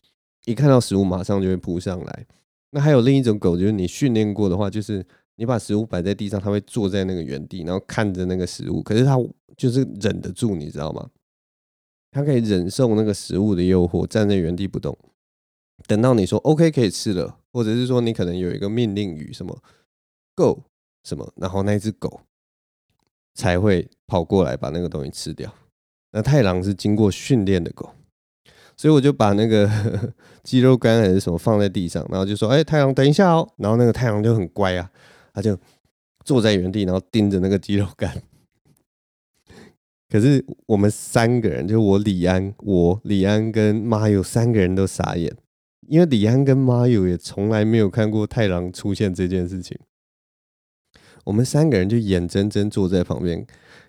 [0.46, 2.26] 一看到食物马上就会扑上来。
[2.70, 8.80] 那还有另一种狗，就是你训练过的话，就是你把食物摆在地上，它会坐在那个原地，然后看着那个食物。
[8.80, 9.18] 可是它
[9.56, 11.10] 就是忍得住，你知道吗？
[12.12, 14.96] 它可以忍受那个食物的诱惑，站在原地不动，
[15.88, 19.60] 等到你说 OK 可以吃了，或者是说你可能有一个命令语什么
[20.36, 20.62] Go
[21.02, 22.20] 什么，然后那只狗
[23.34, 25.52] 才会跑过来把那个东西吃掉。
[26.12, 27.90] 那太郎是经过训练的狗。
[28.76, 29.70] 所以我就把那个
[30.42, 34.90] 鸡肉干还是什么放在地上，然后就说：“哎，太郎，等一下哦。”然后那个太郎就很乖啊，
[35.34, 35.54] 他就
[36.24, 38.22] 坐在原地，然后盯着那个鸡肉干。
[40.08, 45.30] 可是我们三个人，就我李安、我李安跟妈友三个人都傻眼，
[45.86, 49.78] 因为李安跟妈友也从来没有看过太郎出现这件事情。
[51.24, 53.46] 我们三个人就眼睁睁坐在旁边，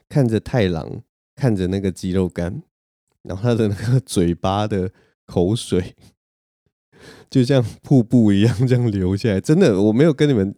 [0.10, 1.02] 看着太郎，
[1.36, 2.62] 看着那个鸡肉干。
[3.24, 4.91] 然后他的那个嘴巴的
[5.28, 5.96] 口水，
[7.30, 10.56] 就像瀑布一样这样流下来，真的，我没有跟你们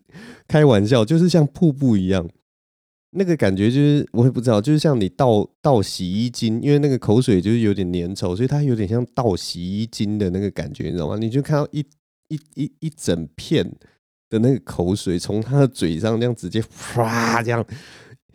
[0.48, 2.26] 开玩笑，就是像瀑布一样，
[3.12, 11.18] 那个感觉就是我也不知道，就是像你倒倒洗衣精，因为那个口水就是有点粘稠，所以它有点像倒洗衣精的那个感觉，你知道吗？
[11.18, 11.86] 你就看到一
[12.30, 13.70] 一一一整片
[14.34, 17.64] 的那个口水从他的嘴上这样直接唰这样。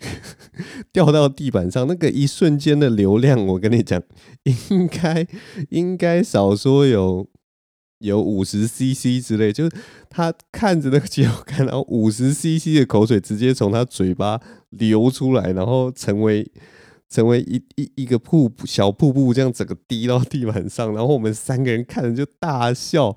[0.93, 4.01] 掉到地板上，那个一瞬间的流量，我跟你讲，
[4.45, 5.27] 应该
[5.71, 7.29] 应该少说有
[7.99, 9.77] 有五十 CC 之类，就是
[10.09, 16.49] 他看着那个鸡肉干，然后五十 CC 的口水直接从他嘴巴流出来，然后成为
[17.09, 23.17] 成为一一一个瀑布小瀑布，这样整个滴到地板上，然后我们三个人看着就大笑，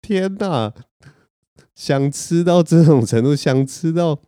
[0.00, 0.72] 天哪，
[1.74, 4.20] 想吃到这种程度，想吃到。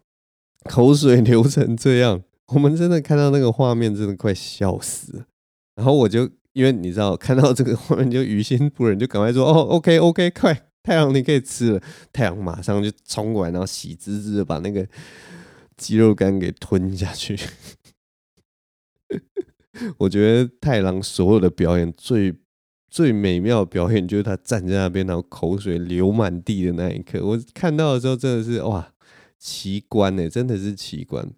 [0.68, 5.24] 口水流成这样，我们真的看到那个画面，真的快笑死了。
[5.76, 11.80] 然后我就因为你知道，看到这个画面就于心不忍，就赶快说：“哦， OK OK，快，太阳你可以吃了。”
[12.12, 14.85] 太阳马上就冲过来，然后喜滋滋的把那个
[15.76, 17.38] 鸡肉干给吞下去。
[19.98, 22.35] 我觉得太郎所有的表演最
[22.96, 27.22] 最美妙的表演，就是他站在那边，然后口水流满地的那一刻。
[27.22, 28.94] 我看到的时候，真的是哇！
[29.38, 31.30] 奇观呢、真的是奇观。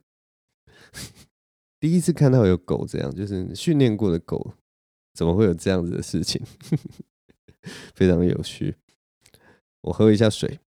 [1.80, 4.54] 第一次看到有狗这样，就是训练过的狗，
[5.12, 6.40] 怎么会有这样子的事情？
[7.92, 8.76] 非常有趣。
[9.80, 10.60] 我喝一下水。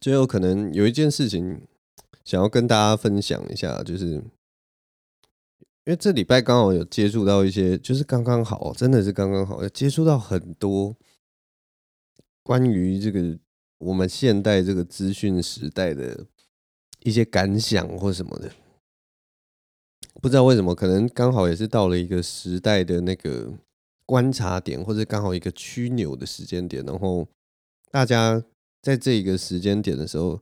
[0.00, 1.68] 最后，可能有一件事情
[2.24, 4.22] 想要跟大家分享一下，就是。
[5.84, 10.94] 因为这礼拜刚好有接触到一些，就是刚刚好，真的是刚刚好，接触到很多
[12.44, 13.36] 关于这个
[13.78, 16.24] 我们现代这个资讯时代的
[17.02, 18.52] 一些感想或什么的。
[20.20, 23.52] 不知道为什么，可能刚好也是到了一个时代的那个
[24.06, 27.26] 观察点，或者刚好一个枢纽的时间点，然后
[27.90, 28.40] 大家
[28.80, 30.40] 在这个时间点的时候。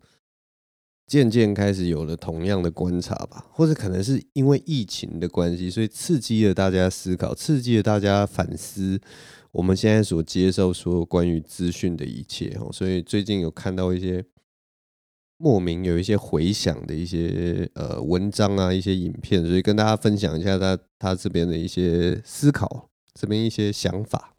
[1.10, 9.00] 渐渐开始有了同样的观察吧，或者可能是因为疫情的关系，所以刺激了大家思考，刺激了大家反思
[9.50, 12.70] 我们现在所接受所有关于资讯的一切哦。
[12.72, 14.24] 所以最近有看到一些
[15.36, 24.32] 莫名有一些回响的一些呃文章啊，一些影片，所以跟大家分享一下他他这边的一些思考，这边一些想法。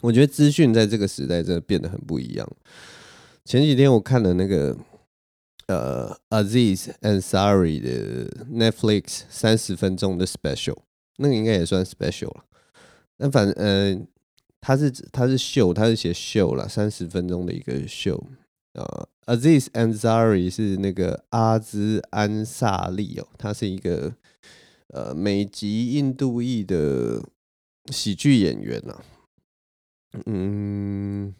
[0.00, 2.50] 我觉得资讯在这个时代真的变得很不一样。
[3.44, 4.74] 前几天我看了那个。
[5.66, 10.78] 呃、，Aziz Ansari 的 Netflix 三十分钟的 special，
[11.16, 12.44] 那个应该也算 special 了。
[13.16, 14.06] 那反正，呃，
[14.60, 18.22] 他是他是秀，他是写秀了，三十分钟的一个秀。
[18.72, 24.14] 呃、，Aziz Ansari 是那个阿兹安萨利哦，他是一个
[24.88, 27.22] 呃美籍印度裔的
[27.92, 29.00] 喜剧演员呐、
[30.26, 31.34] 嗯。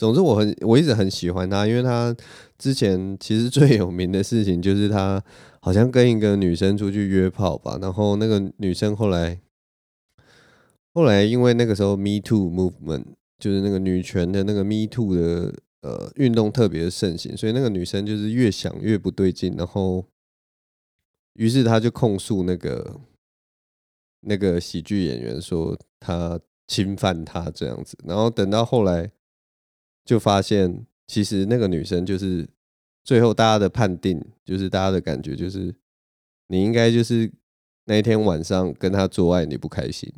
[0.00, 2.16] 总之，我很我一直很喜欢他，因为他
[2.56, 5.22] 之前其实最有名的事情就是他
[5.60, 9.38] 好像跟一个女生出去约炮吧，然后那个女生后来
[10.94, 13.04] 后来因为那个时候 Me Too Movement
[13.38, 20.06] 就是那个女权的那个 Me Too 的呃运动特别盛行，所以那个女生就是越想越不对劲，然后
[21.34, 22.98] 于是他就控诉那个
[24.22, 29.10] 那个喜剧演员说他侵犯他这样子，然后等到后来。
[30.04, 32.48] 就发现，其实那个女生就是
[33.04, 35.74] 最后大家的判定，就是大家的感觉，就是
[36.48, 37.30] 你应该就是
[37.84, 40.12] 那一天晚上跟他做爱你不开心，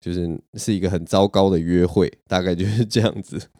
[0.00, 3.50] 就是是一个很糟糕的约会，大概就是这样子。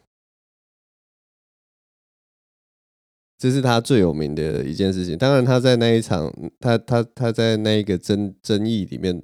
[3.39, 5.15] 这是他最有名的一件事情。
[5.15, 9.21] 当然，他在那一场，他他他在那一个争争议里面，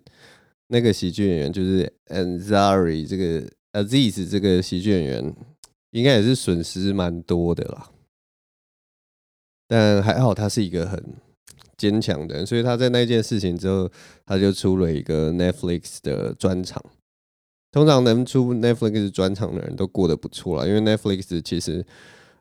[0.68, 5.36] 那个喜剧演员就是 Anzari 这个 Aziz 这个喜剧演员，
[5.94, 7.90] 应该也是损失蛮多的啦。
[9.68, 11.02] 但还好，他是一个很
[11.78, 13.90] 坚强的人，所以他在那件事情之后，
[14.26, 16.84] 他就出了一个 Netflix 的专场。
[17.72, 21.86] 通常能出 Netflix 专场的人都过得不错啦，因为 Netflix 其实，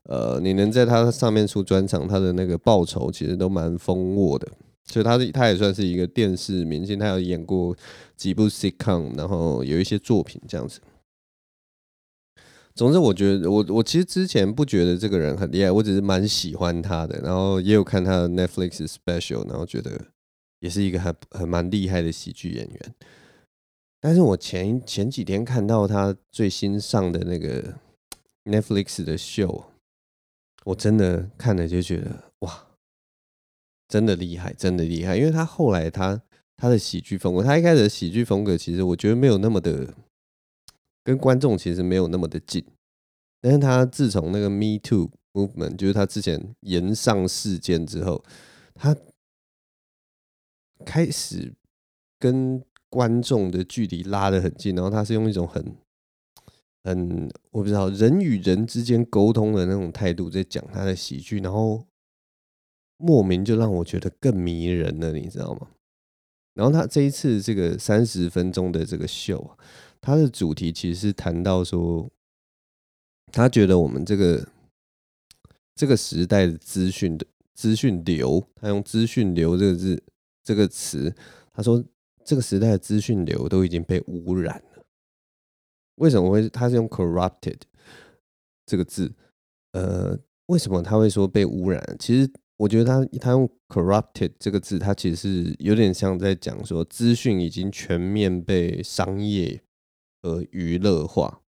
[0.04, 4.48] 呃，你能在它上面出专场，它的那个报酬其实都蛮丰沃的。
[4.84, 7.74] 所以他是他也算是一个电视明星，他有演过
[8.16, 10.80] 几部 sitcom，然后有一些作品这样子。
[12.74, 20.06] 总之，我觉得我我其实之前不觉得这个人很厉害，我只是蛮喜欢他的，然后也有看他的 Netflix special，然后觉得
[20.60, 22.94] 也是一个很很蛮厉害的喜剧演员。
[24.00, 27.74] 但是我前前几天看到他最新上的那个
[28.44, 29.66] Netflix 的秀，
[30.64, 32.68] 我真的看了就觉得哇，
[33.86, 36.22] 真的厉害，真的厉害，因为他后来他
[36.56, 39.94] 他的喜剧风格，他一开始的喜剧风格其实我觉得没有那么的。
[41.04, 42.64] 跟观众其实没有那么的近，
[43.40, 48.24] 但是他自从那个 Me Too Movement，就是他之前延上事件之后，
[48.74, 48.96] 他
[50.84, 51.52] 开始
[52.20, 55.74] 跟观众的距离拉得很近，然后他是用一种很
[56.84, 61.84] 很我不知道人与人之间沟通的那种态度在讲他的喜剧，然后
[62.96, 65.70] 莫名就让我觉得更迷人了，你知道吗？
[66.54, 69.58] 然后他这一次这个三十分钟的这个秀。
[70.02, 72.10] 他的主题其实是谈到说，
[73.30, 74.48] 他觉得我们这个
[75.76, 80.02] 这个时代的资讯的资讯流，他用“资讯流”这个字
[80.42, 81.14] 这个词，
[81.52, 81.82] 他说
[82.24, 84.84] 这个时代的资讯流都已经被污染了。
[85.96, 86.48] 为什么会？
[86.48, 87.60] 他是用 “corrupted”
[88.66, 89.14] 这个字，
[89.70, 91.80] 呃，为什么他会说被污染？
[92.00, 99.62] 其实我觉得他他用 “corrupted” 这个字，他其实是有点像在讲说，资讯已经全面被商业。
[100.22, 101.42] 和娱乐化，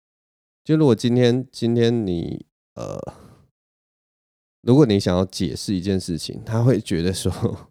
[0.64, 2.98] 就如果今天今天你呃，
[4.62, 7.70] 如果你想要解释一件事情，他会觉得说，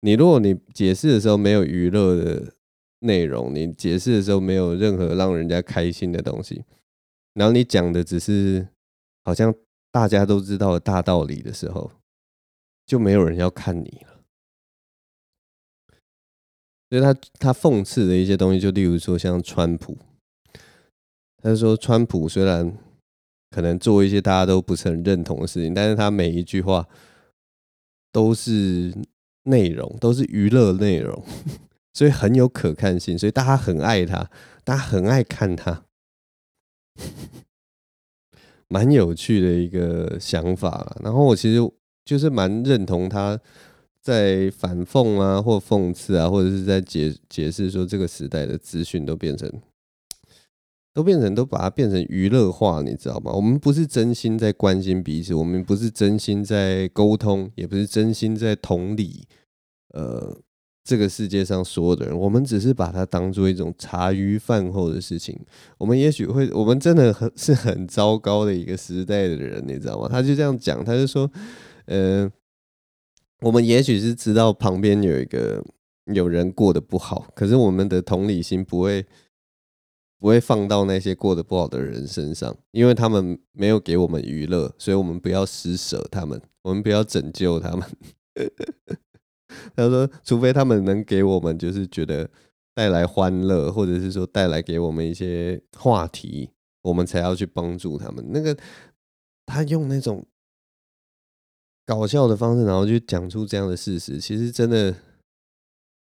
[0.00, 2.54] 你如果你解释的时候没有娱乐的
[3.00, 6.64] 内容，你解释的时候没有任何让人家开心的东西，
[7.32, 8.68] 然后你讲的只是
[9.24, 9.52] 好像
[9.90, 11.90] 大家都知道的大道理的时候，
[12.86, 14.20] 就没有人要看你了。
[16.90, 19.98] 所以他他讽刺的一些东西，就例如说像川普。
[21.44, 22.74] 他说：“川普虽然
[23.50, 26.88] 可能做一些大家都不是很认同的事情，但是他每一句话
[28.10, 28.94] 都是
[29.42, 31.22] 内容，都是娱乐内容，
[31.92, 34.30] 所以很有可看性，所以大家很爱他，
[34.64, 35.84] 大家很爱看他，
[38.68, 40.96] 蛮有趣的一个想法。
[41.04, 41.60] 然后我其实
[42.06, 43.38] 就是蛮认同他
[44.00, 49.52] 在反讽啊，或讽刺啊，或者是在解解释说这个时代的资讯都变成。”
[50.94, 53.32] 都变成都把它变成娱乐化，你知道吗？
[53.32, 59.26] 我们不是真心在关心彼此，我们不是真心在沟通，也不是真心在同理，
[59.92, 60.38] 呃，
[60.84, 65.36] 这个世界上所有的人，我们只是把它当做一种茶余饭后的事情。
[65.78, 70.08] 我们也许会，我们真的很是很糟糕的一个时代的人，你知道吗？
[70.08, 71.28] 他就这样讲，他就说，
[71.86, 72.30] 呃，
[73.40, 75.60] 我们也许是知道旁边有一个
[76.14, 79.04] 有人过得不好，可是我们的同理心不会。
[80.24, 87.86] 不会放到那些过得不好的人身上，因为他们没有给我们娱乐，所以我们不要施舍他们，我们不要拯救他们。
[89.76, 92.30] 他说，除非他们能给我们，就是觉得
[92.74, 96.48] 带来欢乐，或者是说带来给我们一些话题，
[96.80, 98.24] 我们才要去帮助他们。
[98.30, 98.56] 那个
[99.44, 100.24] 他用那种
[101.84, 104.94] 搞笑的方式，然后去讲出这样的事实，其实真的。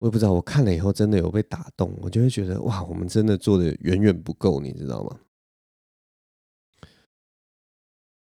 [0.00, 5.20] 我也不知道，我看了以后真的有被打动，我就会觉得哇，我们真的做的远远不够，你知道吗？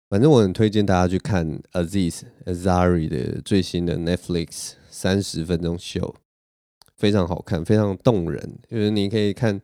[0.08, 6.16] 反正我很推荐大家去看 Aziz Azari 的最新的 Netflix 三十分钟秀，
[6.98, 8.60] 非常好看，非常动人。
[8.70, 9.60] 就是你可以看，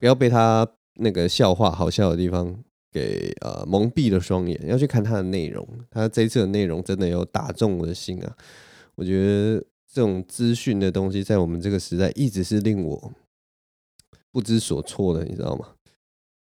[0.00, 5.64] 不要被他那个笑话好笑的地方给呃蒙蔽了双眼，要去看他的内容。
[5.92, 8.36] 他这一次的内容真的有打中我的心啊，
[8.96, 9.64] 我觉得。
[9.92, 13.12] 这种资讯的东西，在我们这个时代，一直是令我
[14.30, 15.68] 不知所措的，你知道吗？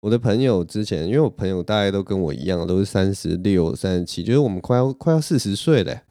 [0.01, 6.03] 我的朋友之前，因为我朋友大概都跟我一样，都是三十六、三十七，就是我们快要快要四十岁了。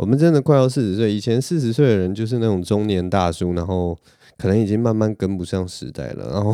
[0.00, 1.12] 我们真的快要四十岁。
[1.12, 3.98] 以前四十岁的人就是那种中年大叔，然后
[4.36, 6.32] 可能已经慢慢跟不上时代了。
[6.32, 6.52] 然后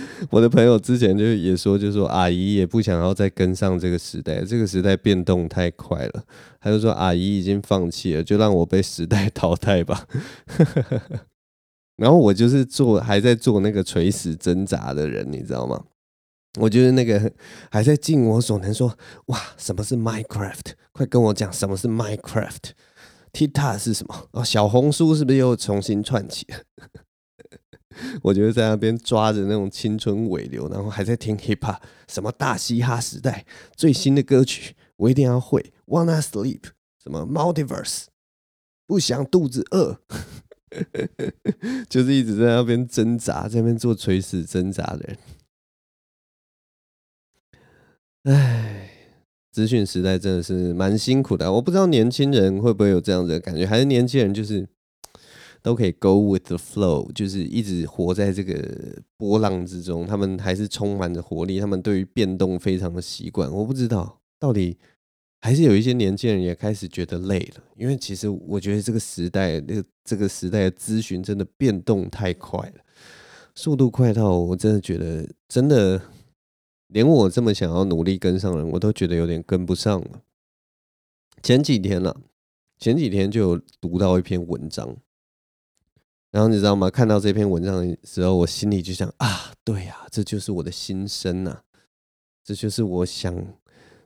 [0.30, 6.24] 我的朋友之前就也说，就说阿姨也不想要再跟上这个时代，这个时代变动太快了。
[6.60, 10.06] 他就说阿姨已经放弃了，就让我被时代淘汰吧。
[11.96, 15.84] 然后我就是做还在做那个垂死挣扎的人，你知道吗？
[16.60, 17.32] 我就是那个
[17.70, 20.72] 还在尽我所能说，哇，什么是 Minecraft？
[20.92, 24.28] 快跟我讲什么是 Minecraft？TikTok 是什么？
[24.32, 26.58] 哦，小红书是不是又重新串起了？
[28.22, 33.44] 我觉得在那边抓着那种青春尾流，然后还在听 hip hop，什么大嘻哈时代
[33.76, 35.72] 最新的歌曲，我一定要会。
[35.86, 36.62] Wanna sleep？
[37.02, 38.04] 什么 Multiverse？
[38.86, 40.00] 不想肚子饿，
[41.88, 45.18] 就是一直在那边挣扎，在那边做垂死挣扎的人。
[48.24, 48.90] 唉，
[49.50, 51.52] 资讯时代真的是蛮辛苦的。
[51.52, 54.68] 我不知道年轻人会不会有这样子的感觉，还是年轻人就是。
[55.62, 60.04] 都可以 go with the flow，就是一直活在这个波浪之中。
[60.06, 63.50] 他们还是充满着活力，他们对于变动非常的习惯。
[63.50, 64.76] 我不知道到底
[65.40, 72.82] 还是有一些年轻人也开始觉得累了，因为其实我觉得这个时代，这个这个时代的咨询真的变动太快了，
[73.54, 76.02] 速度快到我真的觉得，真的
[76.88, 80.22] 连我这么想要努力跟上人，我都觉得有点跟不上了。
[81.40, 82.20] 前几天了，
[82.78, 84.96] 前几天就有读到一篇文章。
[86.32, 86.88] 然后你知道吗？
[86.88, 91.60] 看到这篇文章的时候，我心里就想啊，对呀，这就是我的心声呐，
[92.42, 93.36] 这就是我想，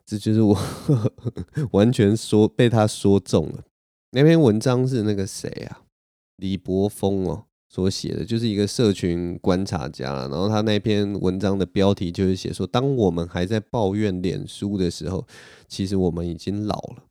[0.05, 0.59] 这就是我
[1.71, 3.63] 完全说被他说中了。
[4.11, 5.83] 那篇文章是那个谁啊，
[6.39, 10.13] 李博峰哦所写的，就是一个社群观察家。
[10.27, 15.25] 然后他那篇文章的标题就是写说，当我们还在抱怨脸书的时候，
[15.69, 17.05] 其实我们已经老了。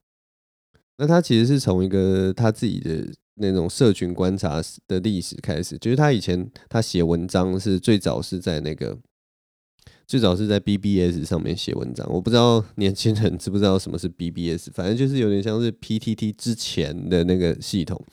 [0.97, 3.13] 那他其实是从一个他自己的。
[3.36, 8.97] 那种社群观察的历史开始，就是他以前他写文章是最早是在那个
[10.07, 12.07] 最早是在 BBS 上面写文章。
[12.11, 18.03] 我不知道年轻人知不知道什么是 BBS，反正就是有点像是 PTT 之前的那个系统。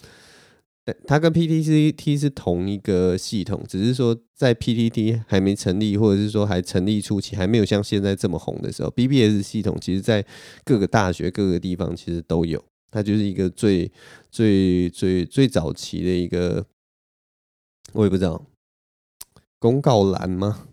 [1.07, 10.27] 它跟 PTT 是同一个系统，只是说在 PTT 还没成立，或者是说还成立初期还没有像现在这么红的时候，BBS 系统其实在
[10.65, 12.65] 各个大学各个地方其实都有。
[12.93, 13.91] 它就是一个最
[14.31, 16.67] 最最最早期的一个，
[17.95, 18.47] 我也不知道
[19.59, 20.69] 公告栏吗？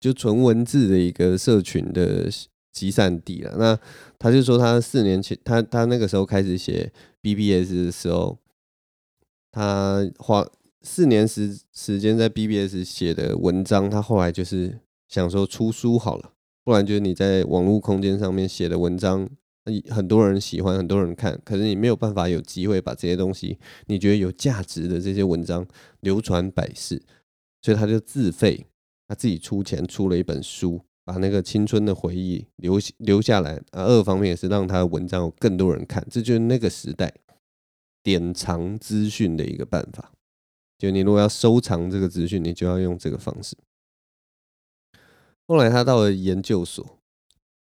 [0.00, 2.28] 就纯文字的一个社群的
[2.72, 3.54] 集散地了。
[3.58, 3.78] 那
[4.18, 8.38] 他就说，他四年前，他他那个时候开始写 BBS 的时候，
[9.52, 10.44] 他花
[10.82, 16.32] 四年时时间在 BBS 写的文章，他后来就是想说出书好了，
[16.64, 19.28] 不然就是你在网络空间上面写的文章。
[19.90, 25.64] 很多人喜欢，很多人看，可是你没有办法有机会把这些东西，你觉得有价值的这些文章
[26.00, 27.00] 流传百世，
[27.62, 28.66] 所以他就自费，
[29.06, 33.56] 他自己出钱出了一本书，把那个青春的回忆留留下来。
[33.70, 37.14] 啊，二方面也是让他的文章有更多人看，这就是那个时代
[38.02, 40.10] 典藏资讯的一个办法。
[40.78, 43.56] 就你如果要收藏这个资讯，你就要用这个方式。
[45.46, 46.98] 后来他到了研究所，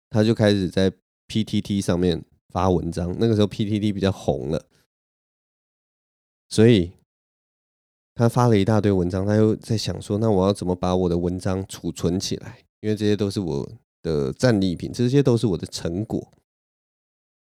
[0.09, 0.91] 他就开始在。
[1.33, 4.67] PTT 上面发文章，那个时候 PTT 比较红了，
[6.47, 6.91] 所以
[8.13, 9.25] 他发了一大堆文章。
[9.25, 12.59] 他又在想说，那我要怎么把我的文章储存起来？
[12.81, 13.71] 因为这些都是我
[14.03, 16.31] 的战利品，这些都是我的成果。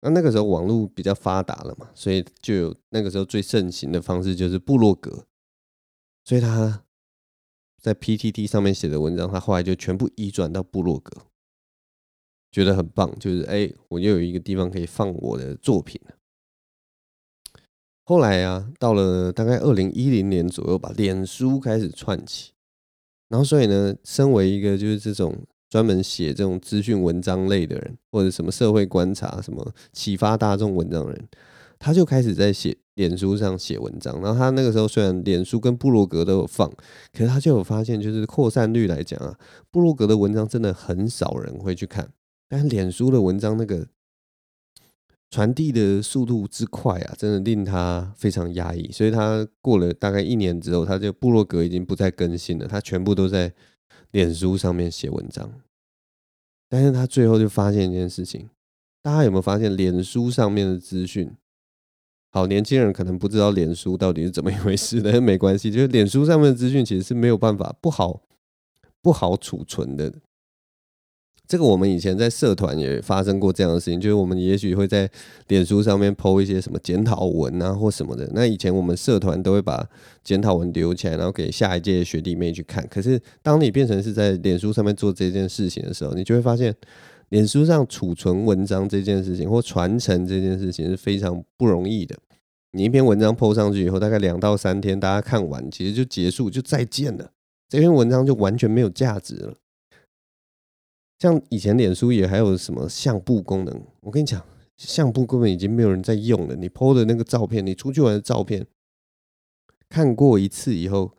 [0.00, 5.26] 那那个时候网络比较发达了嘛，所以就有那个时候最盛行的方式就是部落格。
[6.24, 6.84] 所以他
[7.82, 11.26] 在 PTT 上面写的文章，他后来就全部移转到部落格。
[12.54, 16.00] 觉得很棒，就是哎、我又有一个地方可以放我的作品。
[18.04, 22.52] 后来啊，到了大概二零一零年左右吧，脸书开始串起，
[23.28, 25.36] 然后所以呢，身为一个就是这种
[25.68, 31.28] 专门写这种资讯文章类的人，或者什么社会观察、什么启发大众文章的人，
[31.80, 34.20] 他就开始在写脸书上写文章。
[34.20, 36.70] 然后他那个时候虽然脸书跟部落格都有放，
[37.12, 39.36] 可是他就有发现，就是扩散率来讲啊，
[39.72, 42.08] 部落格的文章真的很少人会去看。
[42.48, 43.88] 但脸书的文章那个
[45.30, 48.92] 传递的速度之快啊，真的令他非常压抑。
[48.92, 53.52] 所以他过了大概一年之后，他就部落格已经不再更新了，他全部都在
[54.12, 55.60] 脸书上面写文章。
[56.68, 58.48] 但是他最后就发现一件事情，
[59.02, 61.32] 大家有没有发现脸书上面的资讯？
[62.30, 68.22] 好，年轻人可能不知道脸书到底是怎么一回事，但是没关系，就是脸书上面的资讯其实是没有办法不好
[69.00, 70.12] 不好储存的。
[71.46, 75.08] 这个我们以前在社团也发生过这样的事情，就是我们也许会在
[75.48, 78.26] 脸书上面 po 一些什么检讨文啊或什么的。
[78.32, 79.86] 那以前我们社团都会把
[80.22, 82.86] 检讨文留起来，然后给下一届学弟妹去看。
[82.88, 86.74] 可是当你变成是在脸书上面做这件事情的时候，你就会发现，
[87.28, 92.16] 脸书上储存文章这件事情或传承这件事情是非常不容易的。
[92.72, 97.30] 你一篇文章 po 上去以后，大概两到三天，大家看完其实就结束，就再见了。
[97.68, 99.54] 这篇文章就完全没有价值了。
[101.18, 104.44] 像以前脸书也还有什么相簿功能，我跟你讲，
[104.76, 106.56] 相簿根本已经没有人在用了。
[106.56, 108.66] 你 PO 的那个照片，你出去玩的照片，
[109.88, 111.12] 看过一次以后，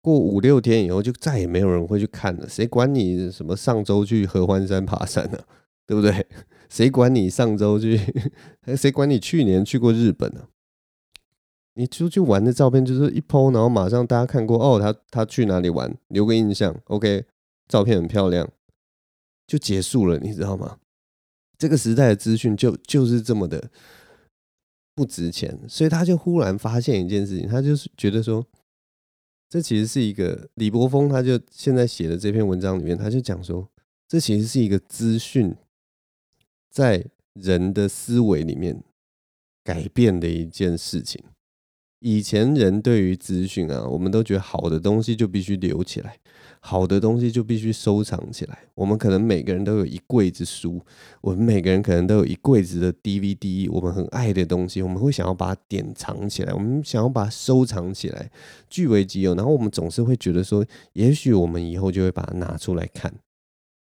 [0.00, 2.48] 过五六天以后就再也没有人会去看了。
[2.48, 5.38] 谁管你什么上周去合欢山爬山呢？
[5.86, 6.26] 对不对？
[6.68, 7.98] 谁管你上周去？
[8.76, 10.48] 谁管你去年去过日本呢？
[11.74, 17.24] 你出去玩的照片就是一 PO，然后马上大家看过哦，他他去哪里玩，留个印象，OK，
[17.66, 18.48] 照片很漂亮。
[19.46, 20.78] 就结束了，你知道吗？
[21.56, 23.70] 这个时代的资讯就就是这么的
[24.94, 28.44] 不值钱，所以他就忽然发现一件事情，他就是觉得说，
[29.48, 33.68] 这其实是一个李柏峰，他就现在写的这篇文章里面，他就讲说，
[34.08, 35.54] 这其实是一个资讯
[36.70, 38.82] 在人的思维里面
[39.62, 41.22] 改变的一件事情。
[42.00, 46.18] 以前人对于资讯啊，我们都觉得好的东西就必须留起来，
[46.66, 48.58] 好的东西就必须收藏起来。
[48.74, 50.80] 我们可能每个人都有一柜子书，
[51.20, 58.30] 我们每个人可能都有一柜子的 DVD，我们很爱的东西，我们会想要把它典藏起来，我们想要把它收藏起来，
[58.70, 59.34] 据为己有。
[59.34, 63.12] 然后我们总是会觉得说，也许我们以后就会把它拿出来看。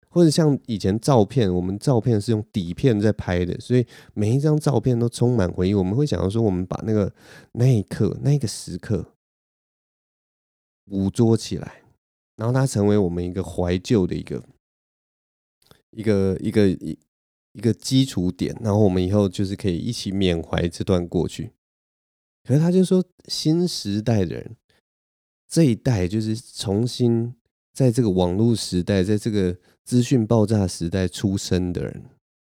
[0.10, 5.74] 或者像以前照片，我们照片是用底片在拍的，所以每一张照片都充满回忆。
[5.74, 7.14] 我们会想要说，我们把那个
[7.54, 9.14] 那一刻、那个时刻
[10.86, 11.82] 捕捉起来，
[12.38, 14.42] 然后它成为我们一个怀旧的一个
[15.92, 16.98] 一个一个一
[17.52, 21.52] 一个基础点，然后我们以后就是可以一起缅怀这段过去。
[22.46, 24.56] 可是他就说，新时代的人
[25.50, 27.36] 这一代就是重新
[27.74, 29.58] 在这个网络时代，在这个。
[29.88, 32.04] 资讯爆炸时代出生的人，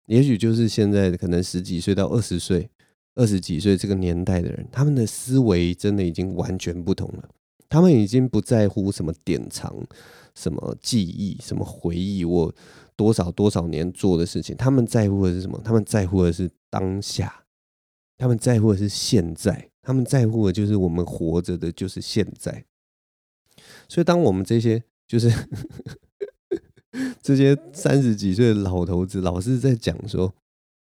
[0.08, 2.70] 也许就是现在可能十几岁到二十岁、
[3.16, 7.30] 二十几岁这个年代的人，他们的思维真的已经完全不同了。
[7.70, 9.74] 他们已经不在乎什么典藏、
[10.36, 12.54] 什么记忆、什么回忆，我
[12.96, 14.56] 多少多少年做的事情。
[14.58, 15.62] 他们在乎的是什么？
[15.64, 17.46] 他们在乎的是当下，
[18.18, 22.66] 他们在乎的是现在，他们在乎的就是我们活着的就是现在。
[23.88, 25.32] 所以，当我们这些就是。
[27.22, 30.34] 这些三十几岁的老头子老是在讲说，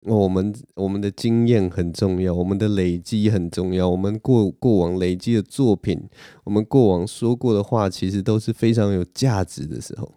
[0.02, 6.08] 我们我们的经验很重要，我们的累积很重要，我们过过往累积的作品，
[6.44, 10.14] 我们过往说过的话，其实都是非常有价值的时候。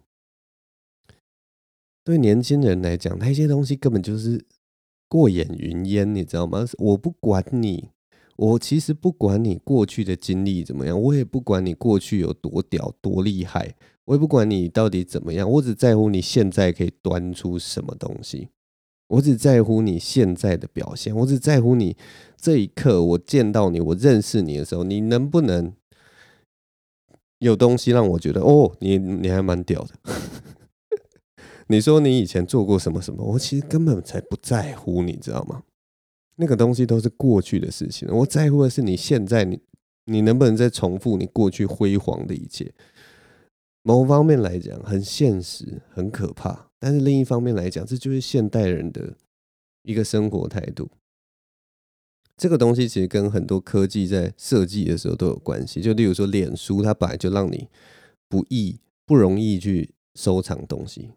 [2.04, 4.46] 对年轻人来讲，那些东西根本就是
[5.08, 6.66] 过眼云烟，你知道吗？
[6.78, 7.90] 我不管你，
[8.38, 13.76] 我其实不管你过去的经历怎么样，我也不管你过去有多屌多厉害。
[14.06, 18.50] 我也不管你到底怎么样，我只在乎你现在可以端出什么东西。
[19.12, 21.98] 我只在乎你现在的表现，我只在乎你
[22.38, 25.74] 这一刻我见到你，我认识你的时候，你能不能
[27.40, 29.90] 有东西让我觉得哦，你你还蛮屌的。
[31.68, 35.64] 你说你以前做过什么什么，我其实根本才不在乎，你知道吗？
[36.38, 39.60] 那个东西都是过去的事情，我在乎的是你现在，你
[40.06, 42.74] 你能不能再重复你过去辉煌的一切。
[43.84, 49.16] 某方面来讲很现实，很可怕，但是另一方面来讲，这就是现代人的
[49.84, 50.90] 一个生活态度。
[52.36, 55.80] 这个东西其实跟很多科技在设计的时候都有关系。
[55.80, 57.68] 就例如说，脸书它本来就让你
[58.28, 61.12] 不易、不容易去收藏东西。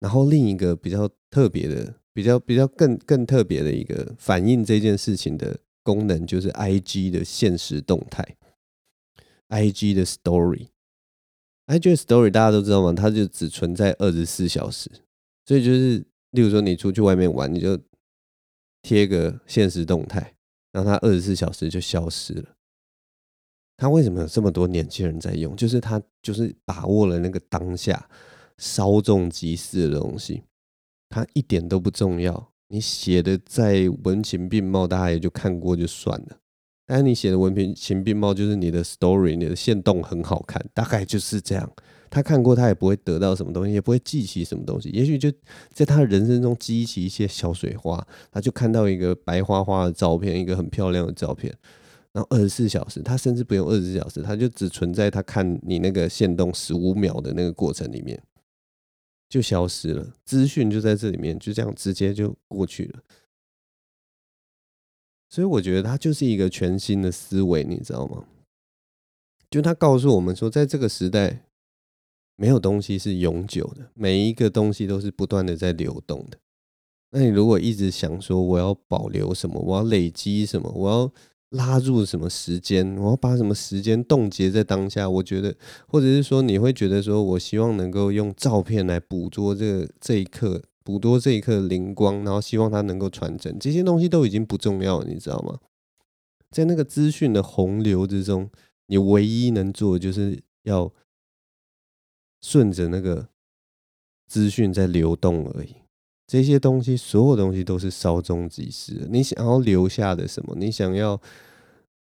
[0.00, 8.36] 然后另一个比较特别的、比较比较更更特别的一个反映这件事情的功能，就是 IG 的限时动态
[9.48, 10.68] ，IG 的 Story。
[11.68, 12.92] IG Story 大家都知道吗？
[12.94, 14.90] 它就只存在二十四小时，
[15.44, 15.98] 所以就是，
[16.30, 17.78] 例如说你出去外面玩，你就
[18.80, 20.34] 贴个限时动态，
[20.72, 22.56] 然后它二十四小时就消失了。
[23.76, 25.54] 它为什么有这么多年轻人在用？
[25.54, 28.08] 就是它就是把握了那个当下
[28.56, 30.42] 稍纵即逝的东西，
[31.10, 32.50] 它一点都不重要。
[32.68, 36.37] 你写的再文情并茂，大家也就看过就算了。
[36.88, 41.70] 但是你写的文凭情并茂，就是你的 story，你的线动很好看，大概就是这样。
[42.08, 44.88] 他看过，他也不会得到什么东西，也不会记起什么东西。
[44.88, 45.30] 也许就
[45.70, 51.54] 在他人生中激起一些小水花，他就看到一个白花花的照片，一个很漂亮的照片。
[52.12, 58.18] 然后二十四小时，他甚至不用二十四小时，他就只存在他看你那个线动十五秒的那个过程里面。
[59.28, 63.00] 就消失了，资讯就在这里面，就这样直接就过去了。
[65.30, 68.24] 所以我觉得它就是一个全新的思维，你知道吗？
[69.50, 71.44] 就他告诉我们说，在这个时代，
[72.36, 76.38] 没有东西是永久的，每一个东西都是不断的在流动的。
[77.12, 81.10] 那你如果一直想说我要保留什么，我要累积什么，我要
[81.50, 85.56] 拉住什么时间，我要把什么时间冻结在当下，我觉得，
[85.86, 90.62] 或者是说你会觉得说我希望能够用照片来捕捉这个这一刻。
[90.88, 95.60] 捕捉这一刻灵光，然后希望它能够传承，这些东西都已经不重要了，你知道吗？
[96.50, 98.48] 在那个资讯的洪流之中，
[98.86, 100.90] 你唯一能做的就是要
[102.40, 103.28] 顺着那个
[104.28, 105.74] 资讯在流动而已。
[106.26, 109.06] 这些东西，所有东西都是稍纵即逝。
[109.10, 110.56] 你想要留下的什么？
[110.56, 111.20] 你想要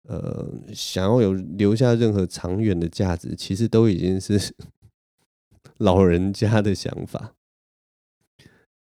[0.04, 4.54] 呃，想要有留下任何长远的价值，其实都已经是
[5.78, 7.34] 老人家的想法。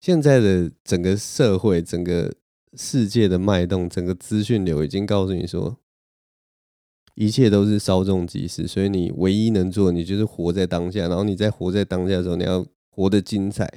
[0.01, 2.33] 现在的整个社会、整个
[2.73, 5.77] 世界的脉动、整个资讯流已经告诉你说，
[7.15, 8.65] 一切都是稍纵即逝。
[8.65, 11.09] 所以你唯一能做，你就是活在当下。
[11.09, 13.69] 然后你在活在当下的时候，你要活得精彩。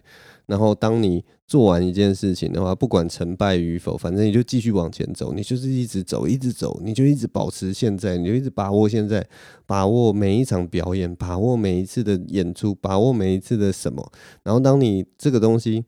[0.46, 5.32] 然后当你做完一件事情的话，不管成败与否，反正你就继续往前走。
[5.32, 9.26] 你就是一直走，一直走，你就一直保持现在，你就一直把握现在，
[9.66, 14.12] 把握每一场表演，把握每一次的演出，把握每一次的什么。
[14.44, 15.84] 然后当你这个东西。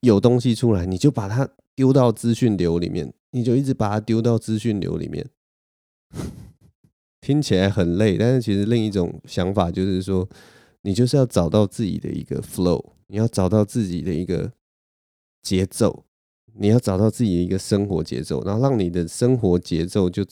[0.00, 5.28] 有东西出来，你就把它丢到资讯流里面，你就一直把它丢到资讯流里面。
[7.20, 10.26] 听起来很累，但是其实另一种想法就是说，
[10.82, 14.50] 你就是要找到自己的一个 flow，你要找到自己的一个
[15.42, 16.04] 节奏，
[16.54, 20.24] 你要找到自己的一个生活节奏，然后让你的生活节奏就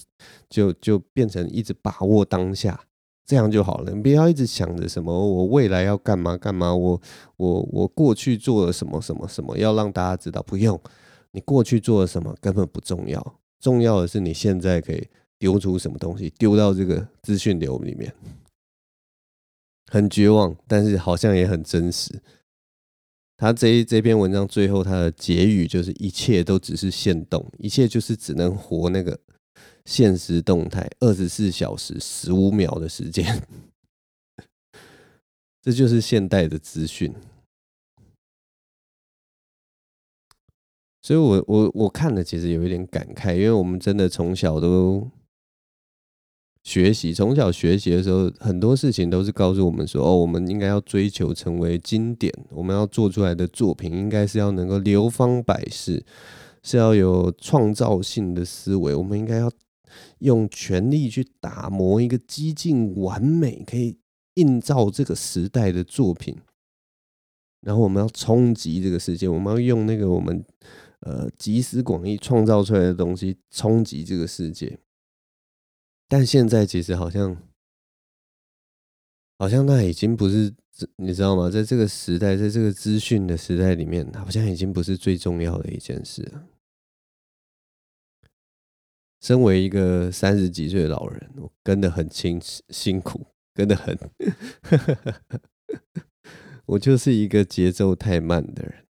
[0.48, 2.87] 就就变成一直把握当下。
[3.28, 6.98] 这样就好了，你不要一直想着什么，我未来要干嘛干嘛，我
[7.36, 10.42] 我我过去做了什么什么什么，要让大家知道。
[10.44, 10.80] 不用，
[11.32, 15.06] 你过去做了什么根本不重要，重要的是你现在可以
[15.38, 18.10] 丢出什么东西，丢到这个资讯流里面。
[19.92, 22.22] 很绝望，但是好像也很真实。
[23.36, 29.20] 他这一这篇文章最后他的结语就是：一切都只是现动，一切就是只能活那个。
[29.88, 33.42] 现实动态，二十四小时十五秒的时间，
[35.62, 37.10] 这就是现代的资讯。
[41.00, 45.08] 所以我我我看了，其实有一点感慨，因为我们真的从小都
[46.62, 56.04] 学习，从小学习的时候，很多事情都是告诉我们说，哦，我们应该要追求成为经典，我们要做出来的作品，应该是要能够流芳百世，
[56.62, 59.50] 是要有创造性的思维，我们应该要。
[60.18, 63.98] 用全力去打磨一个几近完美、可以
[64.34, 66.36] 映照这个时代的作品，
[67.60, 70.44] 然后我们要冲击这个世界，我们要用那个我们
[71.00, 74.78] 呃集思广益创造出来的东西冲击这个世界。
[76.08, 77.36] 但现在其实好像，
[79.38, 80.54] 好像那已经不是，
[80.96, 81.50] 你知道吗？
[81.50, 86.46] 在这个时代，在这个资讯的时代里面，好像已经不是最重要的一件事了。
[89.20, 93.98] 身为一个三十几岁的老人，我跟得很辛辛苦，跟得很，
[96.66, 98.84] 我就是一个节奏太慢的人。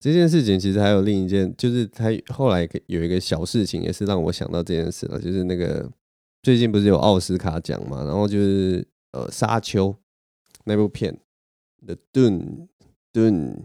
[0.00, 5.88] 这件事情其实还有另一件，就是他后来有一个小事情，也是让我想到这件事了，就是那个
[6.42, 9.90] 最近不是有奥斯卡奖嘛，然后就是呃《沙丘》
[10.64, 11.16] 那部片
[11.86, 12.66] 的《Dune》
[13.12, 13.64] Dune，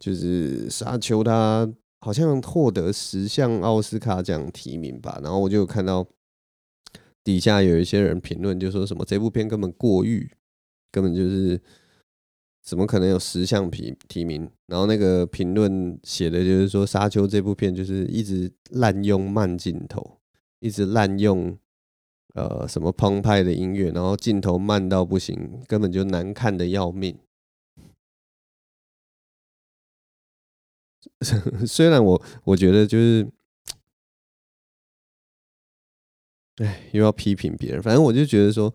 [0.00, 1.72] 就是《沙丘》它。
[2.00, 6.06] 好像获得十项奥斯卡奖提名吧，然后我就看到
[7.22, 10.30] 底下有一些人评论，就说什么这部片根本过誉，
[10.90, 11.60] 根本就是
[12.62, 14.50] 怎么可能有十项提提名？
[14.66, 20.18] 然后那个评论写的就是说，《沙丘》这部片就是一直滥用慢镜头，
[20.60, 21.58] 一直滥用
[22.34, 27.18] 呃什么澎湃的音乐，然后镜头慢到不行，根本就难看得要命。
[31.66, 33.30] 虽然我我觉得就是，
[36.56, 38.74] 哎，又要批评别人，反正我就觉得说，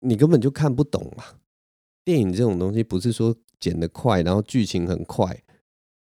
[0.00, 1.24] 你根本就看不懂嘛。
[2.04, 5.42] 电影这种东西不是说剪得快，然后剧情很快，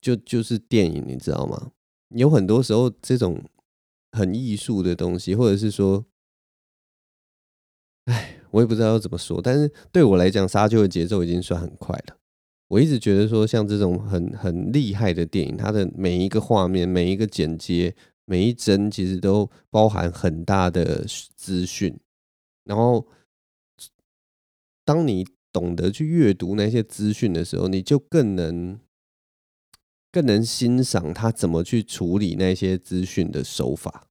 [0.00, 1.70] 就就是电影，你知道吗？
[2.10, 3.44] 有很多时候这种
[4.12, 6.06] 很艺术的东西，或者是说，
[8.06, 12.18] 哎，我也不知道要怎么说，但是对我来讲，《沙丘》的节奏已经算很快了。
[12.68, 17.94] 我一直觉得说，像这种很很厉害的电影，它的每一个画面、每一个剪接、
[18.24, 21.04] 每一帧，其实都包含很大的
[21.36, 21.98] 资讯。
[22.64, 23.06] 然后
[24.84, 28.80] 当你懂得去阅读那些资讯的时候，你就更能
[30.10, 34.08] 更能欣赏他怎么去处理那些资讯的手法。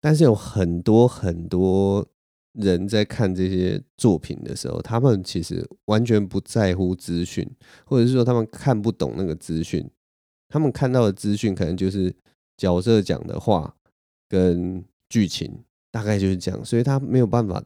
[0.00, 2.06] 但是有很多很多
[2.54, 7.44] 人在看这些作品的时候，他们其实完全不在乎资讯，
[7.84, 9.90] 或者是说他们看不懂那个资讯，
[10.48, 12.14] 他们看到的资讯可能就是
[12.56, 13.76] 角色讲的话
[14.28, 17.60] 跟剧情，大概就是这样，所以他没有办法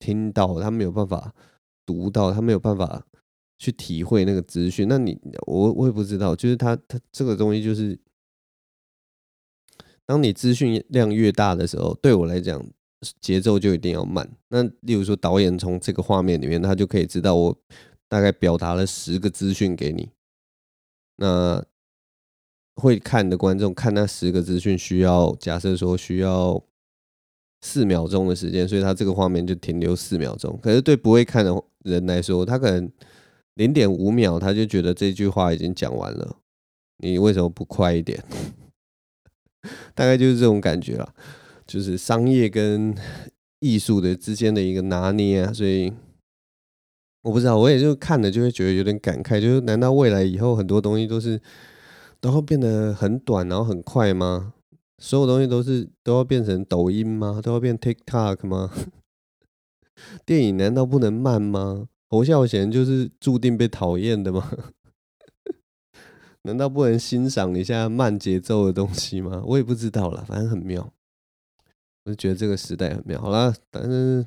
[0.00, 1.32] 听到，他没有办法
[1.86, 3.06] 读到，他没有办法
[3.58, 4.88] 去体会那个资讯。
[4.88, 5.16] 那你
[5.46, 7.96] 我我也不知道，就是他他这个东西就是，
[10.04, 12.66] 当你资讯量越大的时候，对我来讲。
[13.20, 14.28] 节奏就一定要慢。
[14.48, 17.56] 那例如说，导演从这个画面里面，他就可以知道我
[18.08, 20.10] 大概表达了十个资讯给你。
[21.16, 21.64] 那
[22.76, 26.60] 会看的观众看那十个资讯，需要假设说需要
[27.60, 30.58] 四秒钟的时间，所以他这个画面就停留四秒钟。
[30.60, 32.90] 可是对不会看的人来说，他可能
[33.54, 36.36] 零点五秒，他就觉得这句话已经讲完了。
[36.98, 38.22] 你为什么不快一点？
[39.94, 41.14] 大概就是这种感觉了。
[41.66, 42.94] 就是商业跟
[43.60, 45.92] 艺术的之间的一个拿捏啊，所以
[47.22, 51.40] 我不知道，我也就看了就会觉得有点感慨，就是难道未来以后很多东西都是
[52.20, 54.52] 都会变得很短，然后很快吗？
[54.98, 57.40] 所有东西都是都要变成抖音吗？
[57.42, 58.70] 都要变 TikTok 吗？
[60.24, 61.88] 电影难道不能慢吗？
[62.08, 64.52] 侯孝贤就是注定被讨厌的吗？
[66.42, 69.42] 难道不能欣赏一下慢节奏的东西吗？
[69.46, 70.92] 我也不知道啦，反正很妙。
[72.04, 73.20] 我就觉得这个时代很妙。
[73.20, 74.26] 好啦，但是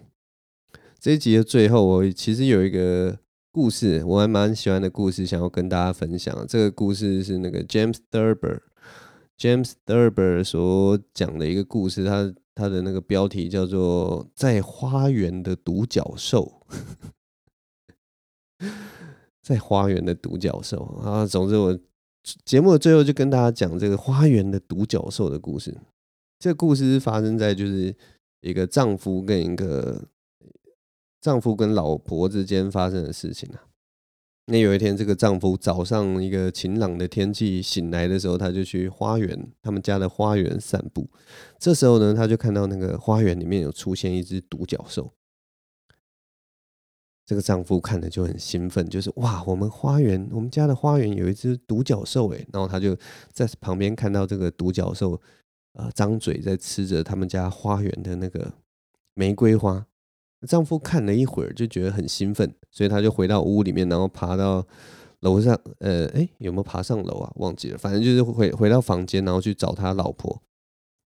[1.00, 3.18] 这一集的最后，我其实有一个
[3.52, 6.46] 故事，我还蛮喜欢的故事，想要跟大家分享。
[6.48, 12.04] 这个故事是那个 James Thurber，James Thurber 所讲的一个故事。
[12.04, 16.62] 他他的那个标题叫做《在花园的独角兽》。
[19.44, 21.80] 在花园的独角兽啊，总之我
[22.44, 25.74] 节目的最后就跟大家讲这个花园的独角兽的故事。
[26.40, 27.96] 这故事是发生在就是
[28.42, 30.08] 一个丈夫跟一个
[31.20, 33.64] 丈夫跟老婆之间发生的事情啊。
[34.50, 41.10] 那有一天，这个丈夫早上一个晴朗的天气醒来的时候，他就去花园，他们家的花园散步。
[41.60, 45.12] 这时候呢，他就看到那个花园里面有出现一只独角兽。
[47.26, 52.48] 这个丈夫看了就很兴奋，就是哇，我们花园，我们家的花园有一只独角兽诶。
[52.54, 52.96] 然后他就
[53.34, 55.20] 在旁边看到这个独角兽。
[55.78, 58.52] 呃，张嘴在吃着他们家花园的那个
[59.14, 59.86] 玫瑰花。
[60.48, 64.66] 丈夫看了一会儿，就觉得很兴奋，所以他就回到屋里面，然后爬到
[65.20, 65.56] 楼上。
[65.80, 67.32] 呃，哎，有没有爬上楼啊？
[67.36, 70.42] 忘记了，反正就是回回到房间，然后去找他老婆，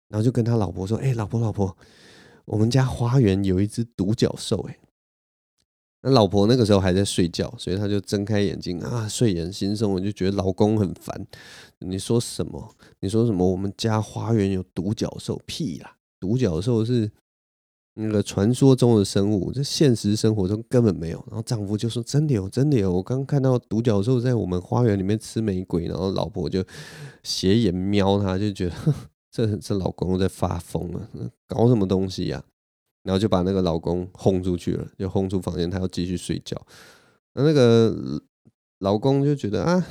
[0.10, 1.78] 然后就跟他老婆说：“哎，老婆，老婆，
[2.46, 4.78] 我们家花园有一只独角兽。”哎。
[6.08, 11.26] 那老婆那个时候还在睡觉，所以她就睁开眼睛啊，睡眼惺忪，我就觉得老公很烦。
[11.80, 12.76] 你说什么？
[13.00, 13.44] 你说什么？
[13.50, 15.42] 我们家花园有独角兽？
[15.48, 15.98] 屁啦！
[16.20, 17.10] 独角兽是
[17.96, 21.18] 那个传说中的生物，这现实生活中根本没有。
[21.28, 22.94] 然后丈夫就说：“真的有，真的有！
[22.94, 26.64] 我刚看到独角兽在我们花园里面吃玫瑰。”然后老婆就
[27.24, 28.76] 斜眼瞄他，就觉得
[29.32, 31.10] 这这老公在发疯了，
[31.48, 32.44] 搞什么东西呀？
[33.06, 36.60] 然后就把那个老公轰出去了，就轰出房间，他要继续睡觉。
[37.34, 37.96] 那那个
[38.80, 39.86] 老公就觉得啊，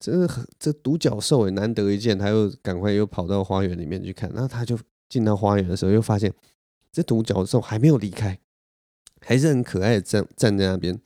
[0.00, 0.28] 这
[0.58, 4.28] 这独角兽也难得一见，他又赶快又跑到花园里面去看。
[4.32, 4.76] 然后他就
[5.08, 6.34] 进到花园的时候，又发现
[6.90, 8.36] 这独角兽还没有离开，
[9.20, 11.00] 还是很可爱的站站在那边。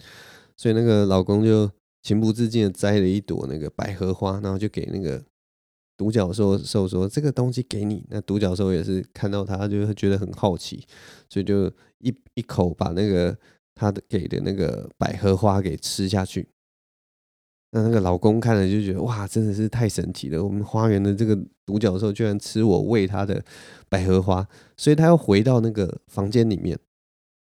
[0.56, 1.70] 所以那个老公就
[2.02, 5.22] 情不自禁的摘了一朵那个百合花，然后就给那个。
[5.96, 10.86] 独角兽兽说：“这个东西给你。”那独角兽也是看到他，就会觉得很好奇，
[11.28, 11.66] 所以就
[11.98, 13.36] 一一口把那个
[13.74, 16.48] 他的给的那个百合花给吃下去。
[17.72, 20.44] 那那个老公看了就觉得：“哇，真的是太神奇了！
[20.44, 23.42] 我们花园的这个独角兽居然吃我喂他的
[23.88, 26.78] 百合花。”所以他要回到那个房间里面，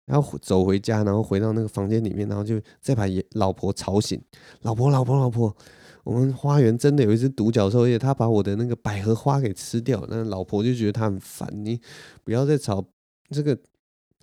[0.06, 4.20] 然后走回家，然后回到那个房间里面，然后就再把老婆吵醒
[4.62, 5.54] ：“老婆，老婆，老婆。”
[6.04, 10.06] 我们花园真的有一只独角兽，而且他把我的那个百合花给吃掉。
[10.10, 11.80] 那老婆就觉得他很烦，你
[12.22, 12.84] 不要再吵。
[13.30, 13.58] 这个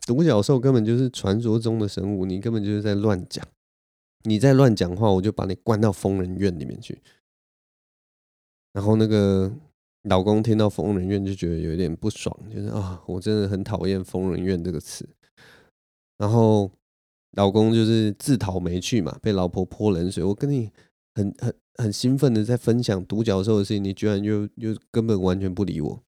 [0.06, 3.44] 独角兽根本就是传说中的神物，你根本就是在乱讲。
[4.26, 7.02] 你在乱讲话，我就把你关到疯人院里面去。
[8.74, 9.52] 然后那个
[10.04, 15.10] 老公听到疯人院就觉得有点不爽，就是啊，我真的很讨厌疯人院这个词。
[16.20, 16.72] 然后
[17.32, 20.24] 老公就是自讨没趣嘛，被老婆泼冷水。
[20.24, 20.70] 我跟你。
[21.14, 26.04] 很很很兴奋的在分享独角兽的事情，你居然又又根本完全不理我。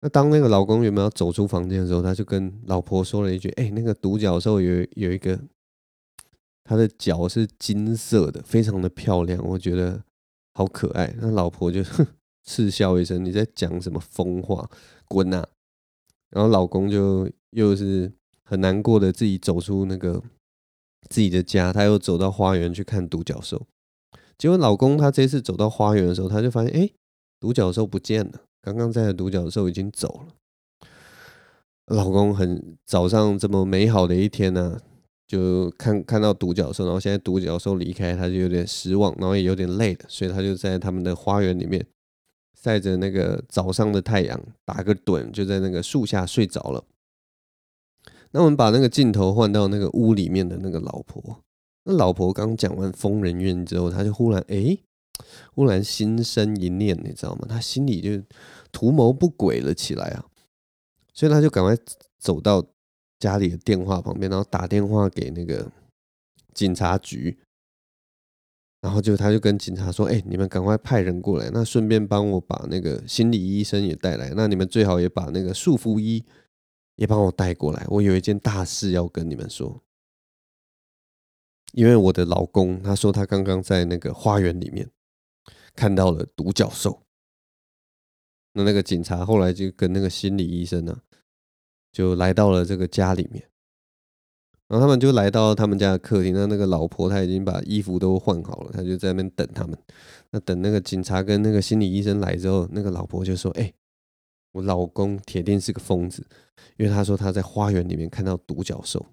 [0.00, 5.38] 那当那个老公原本要走出房间的时候，他就跟老婆说了一句：“哎、那个独角兽有有一个，
[6.64, 10.02] 它的脚是金色的，非常的漂亮，我觉得
[10.54, 12.04] 好可爱。”那老婆就 哼
[12.42, 14.68] 嗤笑一声：“你在讲什么疯话？
[15.06, 15.46] 滚呐！”
[16.30, 18.12] 然后老公就又是
[18.42, 20.20] 很难过的自己走出那个
[21.08, 23.66] 自己的家，他又走到花园去看独角兽。
[24.38, 26.90] 结果老公他这次走到花园的时候，他就发现：“哎、
[27.38, 30.34] 独角兽不见了。”刚刚在的独角兽已经走了，
[31.86, 34.80] 老公很早上这么美好的一天呢、
[35.26, 41.84] 就看看到独角兽，然后现在独角兽离开，他就有点失望，然后也有点累了，所以他就在他们的花园里面
[42.60, 46.84] 晒着那个早上的太阳，打个盹，就在那个树下睡着了。
[48.30, 51.41] 那我们把那个镜头换到那个屋里面的那个老婆，
[51.84, 54.78] 那老婆刚讲完疯人院之后，他就忽然哎。
[55.54, 57.46] 忽然心生一念，你知道吗？
[57.48, 58.20] 他心里就
[58.72, 60.24] 图谋不轨了起来啊！
[61.12, 61.76] 所以他就赶快
[62.18, 62.64] 走到
[63.20, 65.70] 家里的电话旁边，然后打电话给那个
[66.54, 67.38] 警察局，
[68.80, 76.24] 然后就他就跟警察说：“哎，你们赶快派人过来，那顺便帮我把那个心理医生也带来，那你们最好也把那个束缚衣
[76.96, 79.80] 也帮我带过来，我有一件大事要跟你们说。”
[81.72, 84.88] 因为我的老公他说他刚刚在那个花园里面。
[85.74, 87.04] 看到了独角兽，
[88.52, 91.00] 那那个警察后来就跟那个心理医生呢、啊，
[91.90, 93.48] 就来到了这个家里面，
[94.68, 96.34] 然后他们就来到他们家的客厅。
[96.34, 99.74] 那那个老婆她已经把衣服都换好了，她就在那边等他们。
[100.30, 103.72] 那等那个警察跟那个心理医生来之后，那个老婆就说：“哎，
[104.52, 106.22] 我老公铁定是个疯子，
[106.76, 109.06] 因为他说他在花园里面看到独角兽。”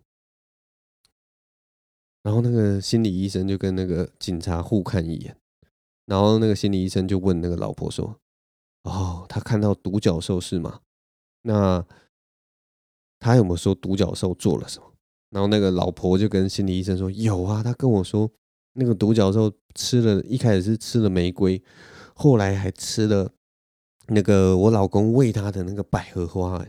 [2.29, 5.35] 然后那个心理医生就跟那个警察互看一眼。
[6.05, 8.19] 然后那个心理医生就问那个老婆说
[8.85, 10.81] ：“哦，他看到独角兽是吗？
[11.41, 11.83] 那
[13.19, 14.93] 他有没有说独角兽做了什么？”
[15.31, 18.29] 然后那个老婆就跟心理医生说：“有啊，他跟我说，
[18.73, 21.59] 那个独角兽吃了一开始是吃了玫瑰，
[22.13, 23.31] 后来还吃了
[24.09, 26.63] 那个我老公喂他的那个百合花。”，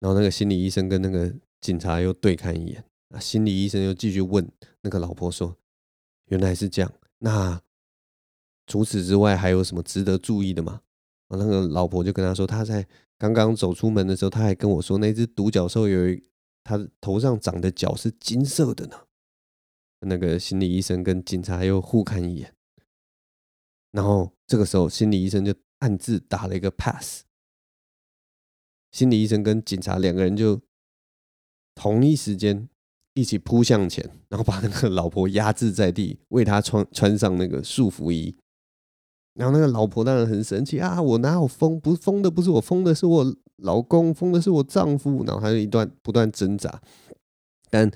[0.00, 4.50] 然后那个心理医生跟那个警察又对看一眼，啊，心理医生又继续问
[4.82, 5.56] 那个老婆说
[6.26, 7.62] ：“原来是这样，那？”
[8.66, 10.82] 除此之外，还有什么值得注意的吗？
[11.28, 12.86] 啊那个老婆就跟他说，他在
[13.16, 16.22] 刚刚走出门的时候，他还跟我说，那只独角兽有一，
[16.62, 19.06] 他头上长的角是金色的呢。
[20.00, 22.54] 那个心理医生跟警察又互看一眼，
[23.90, 27.22] 然后这个时候心理医生就暗自打了一个 pass。
[28.92, 30.60] 心理医生跟警察两个人就
[31.74, 32.68] 同一时间。
[33.18, 38.36] 一起扑向前，然后把那个老婆压制在地，为他穿穿上那个束缚衣。
[39.34, 41.02] 然后那个老婆当然很生气啊！
[41.02, 41.80] 我哪有疯？
[41.80, 45.24] 不疯的，不是我疯的，是我老公疯的，是我丈夫。
[45.24, 46.80] 然后他就一段不断挣扎，
[47.68, 47.90] 但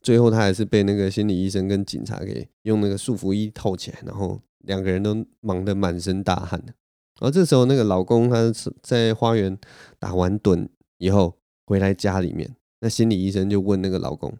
[0.00, 6.62] 最后他还是被那个心理医生跟警察给用那个束缚衣套起来，然后两个人都忙得满身大汗。
[6.64, 9.58] 然后这时候那个老公他在花园
[9.98, 11.36] 打完盹以后
[11.66, 14.32] 回来家里面，那心理医生就问那个老公。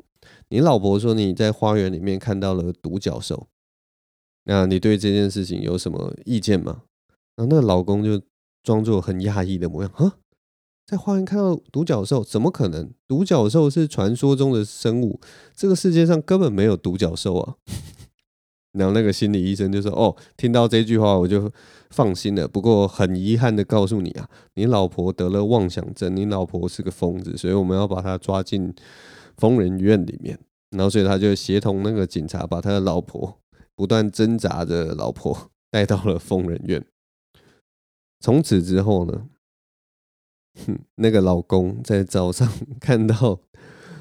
[0.53, 3.48] 你老婆说你在花园里面看到了独角兽，
[4.44, 6.82] 那你对这件事情有什么意见吗？
[7.34, 8.20] 然后那个老公就
[8.62, 10.18] 装作很讶异的模样，啊，
[10.86, 12.90] 在花园看到独角兽，怎么可能？
[13.09, 15.18] 独角兽是传说中的生物，
[15.57, 17.57] 这个世界上根本没有独角兽啊。
[18.78, 21.50] 然后那个心理医生就说：“哦，听到这句话我就
[21.88, 22.46] 放心了。
[22.46, 28.74] 不过很遗憾的告诉你啊，你老婆得了妄想症，你老婆是个疯子，所以我们要把她抓进。”
[29.37, 30.39] 疯人院里面，
[30.70, 33.39] 然后所以他就协同那个警察，把他的老婆
[33.74, 36.85] 不断挣扎的老婆带到了疯人院。
[38.20, 39.28] 从此之后呢，
[40.66, 42.49] 哼，那个老公在早上
[42.80, 43.41] 看到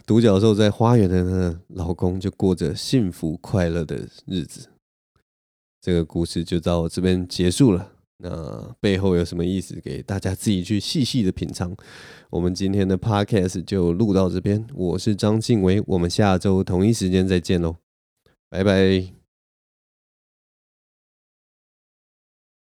[0.06, 4.70] 独角兽在花园的那个老公，就过着幸福快乐的日子。
[5.80, 7.94] 这个故事就到这边结束了。
[8.22, 9.80] 那背后有什么意思？
[9.82, 11.76] 给大家自己去细细的品尝。
[12.30, 17.78] 我们今天的 podcast 就录到这边，我是张静伟，我们下周同一时间再见喽，
[18.50, 19.21] 拜拜。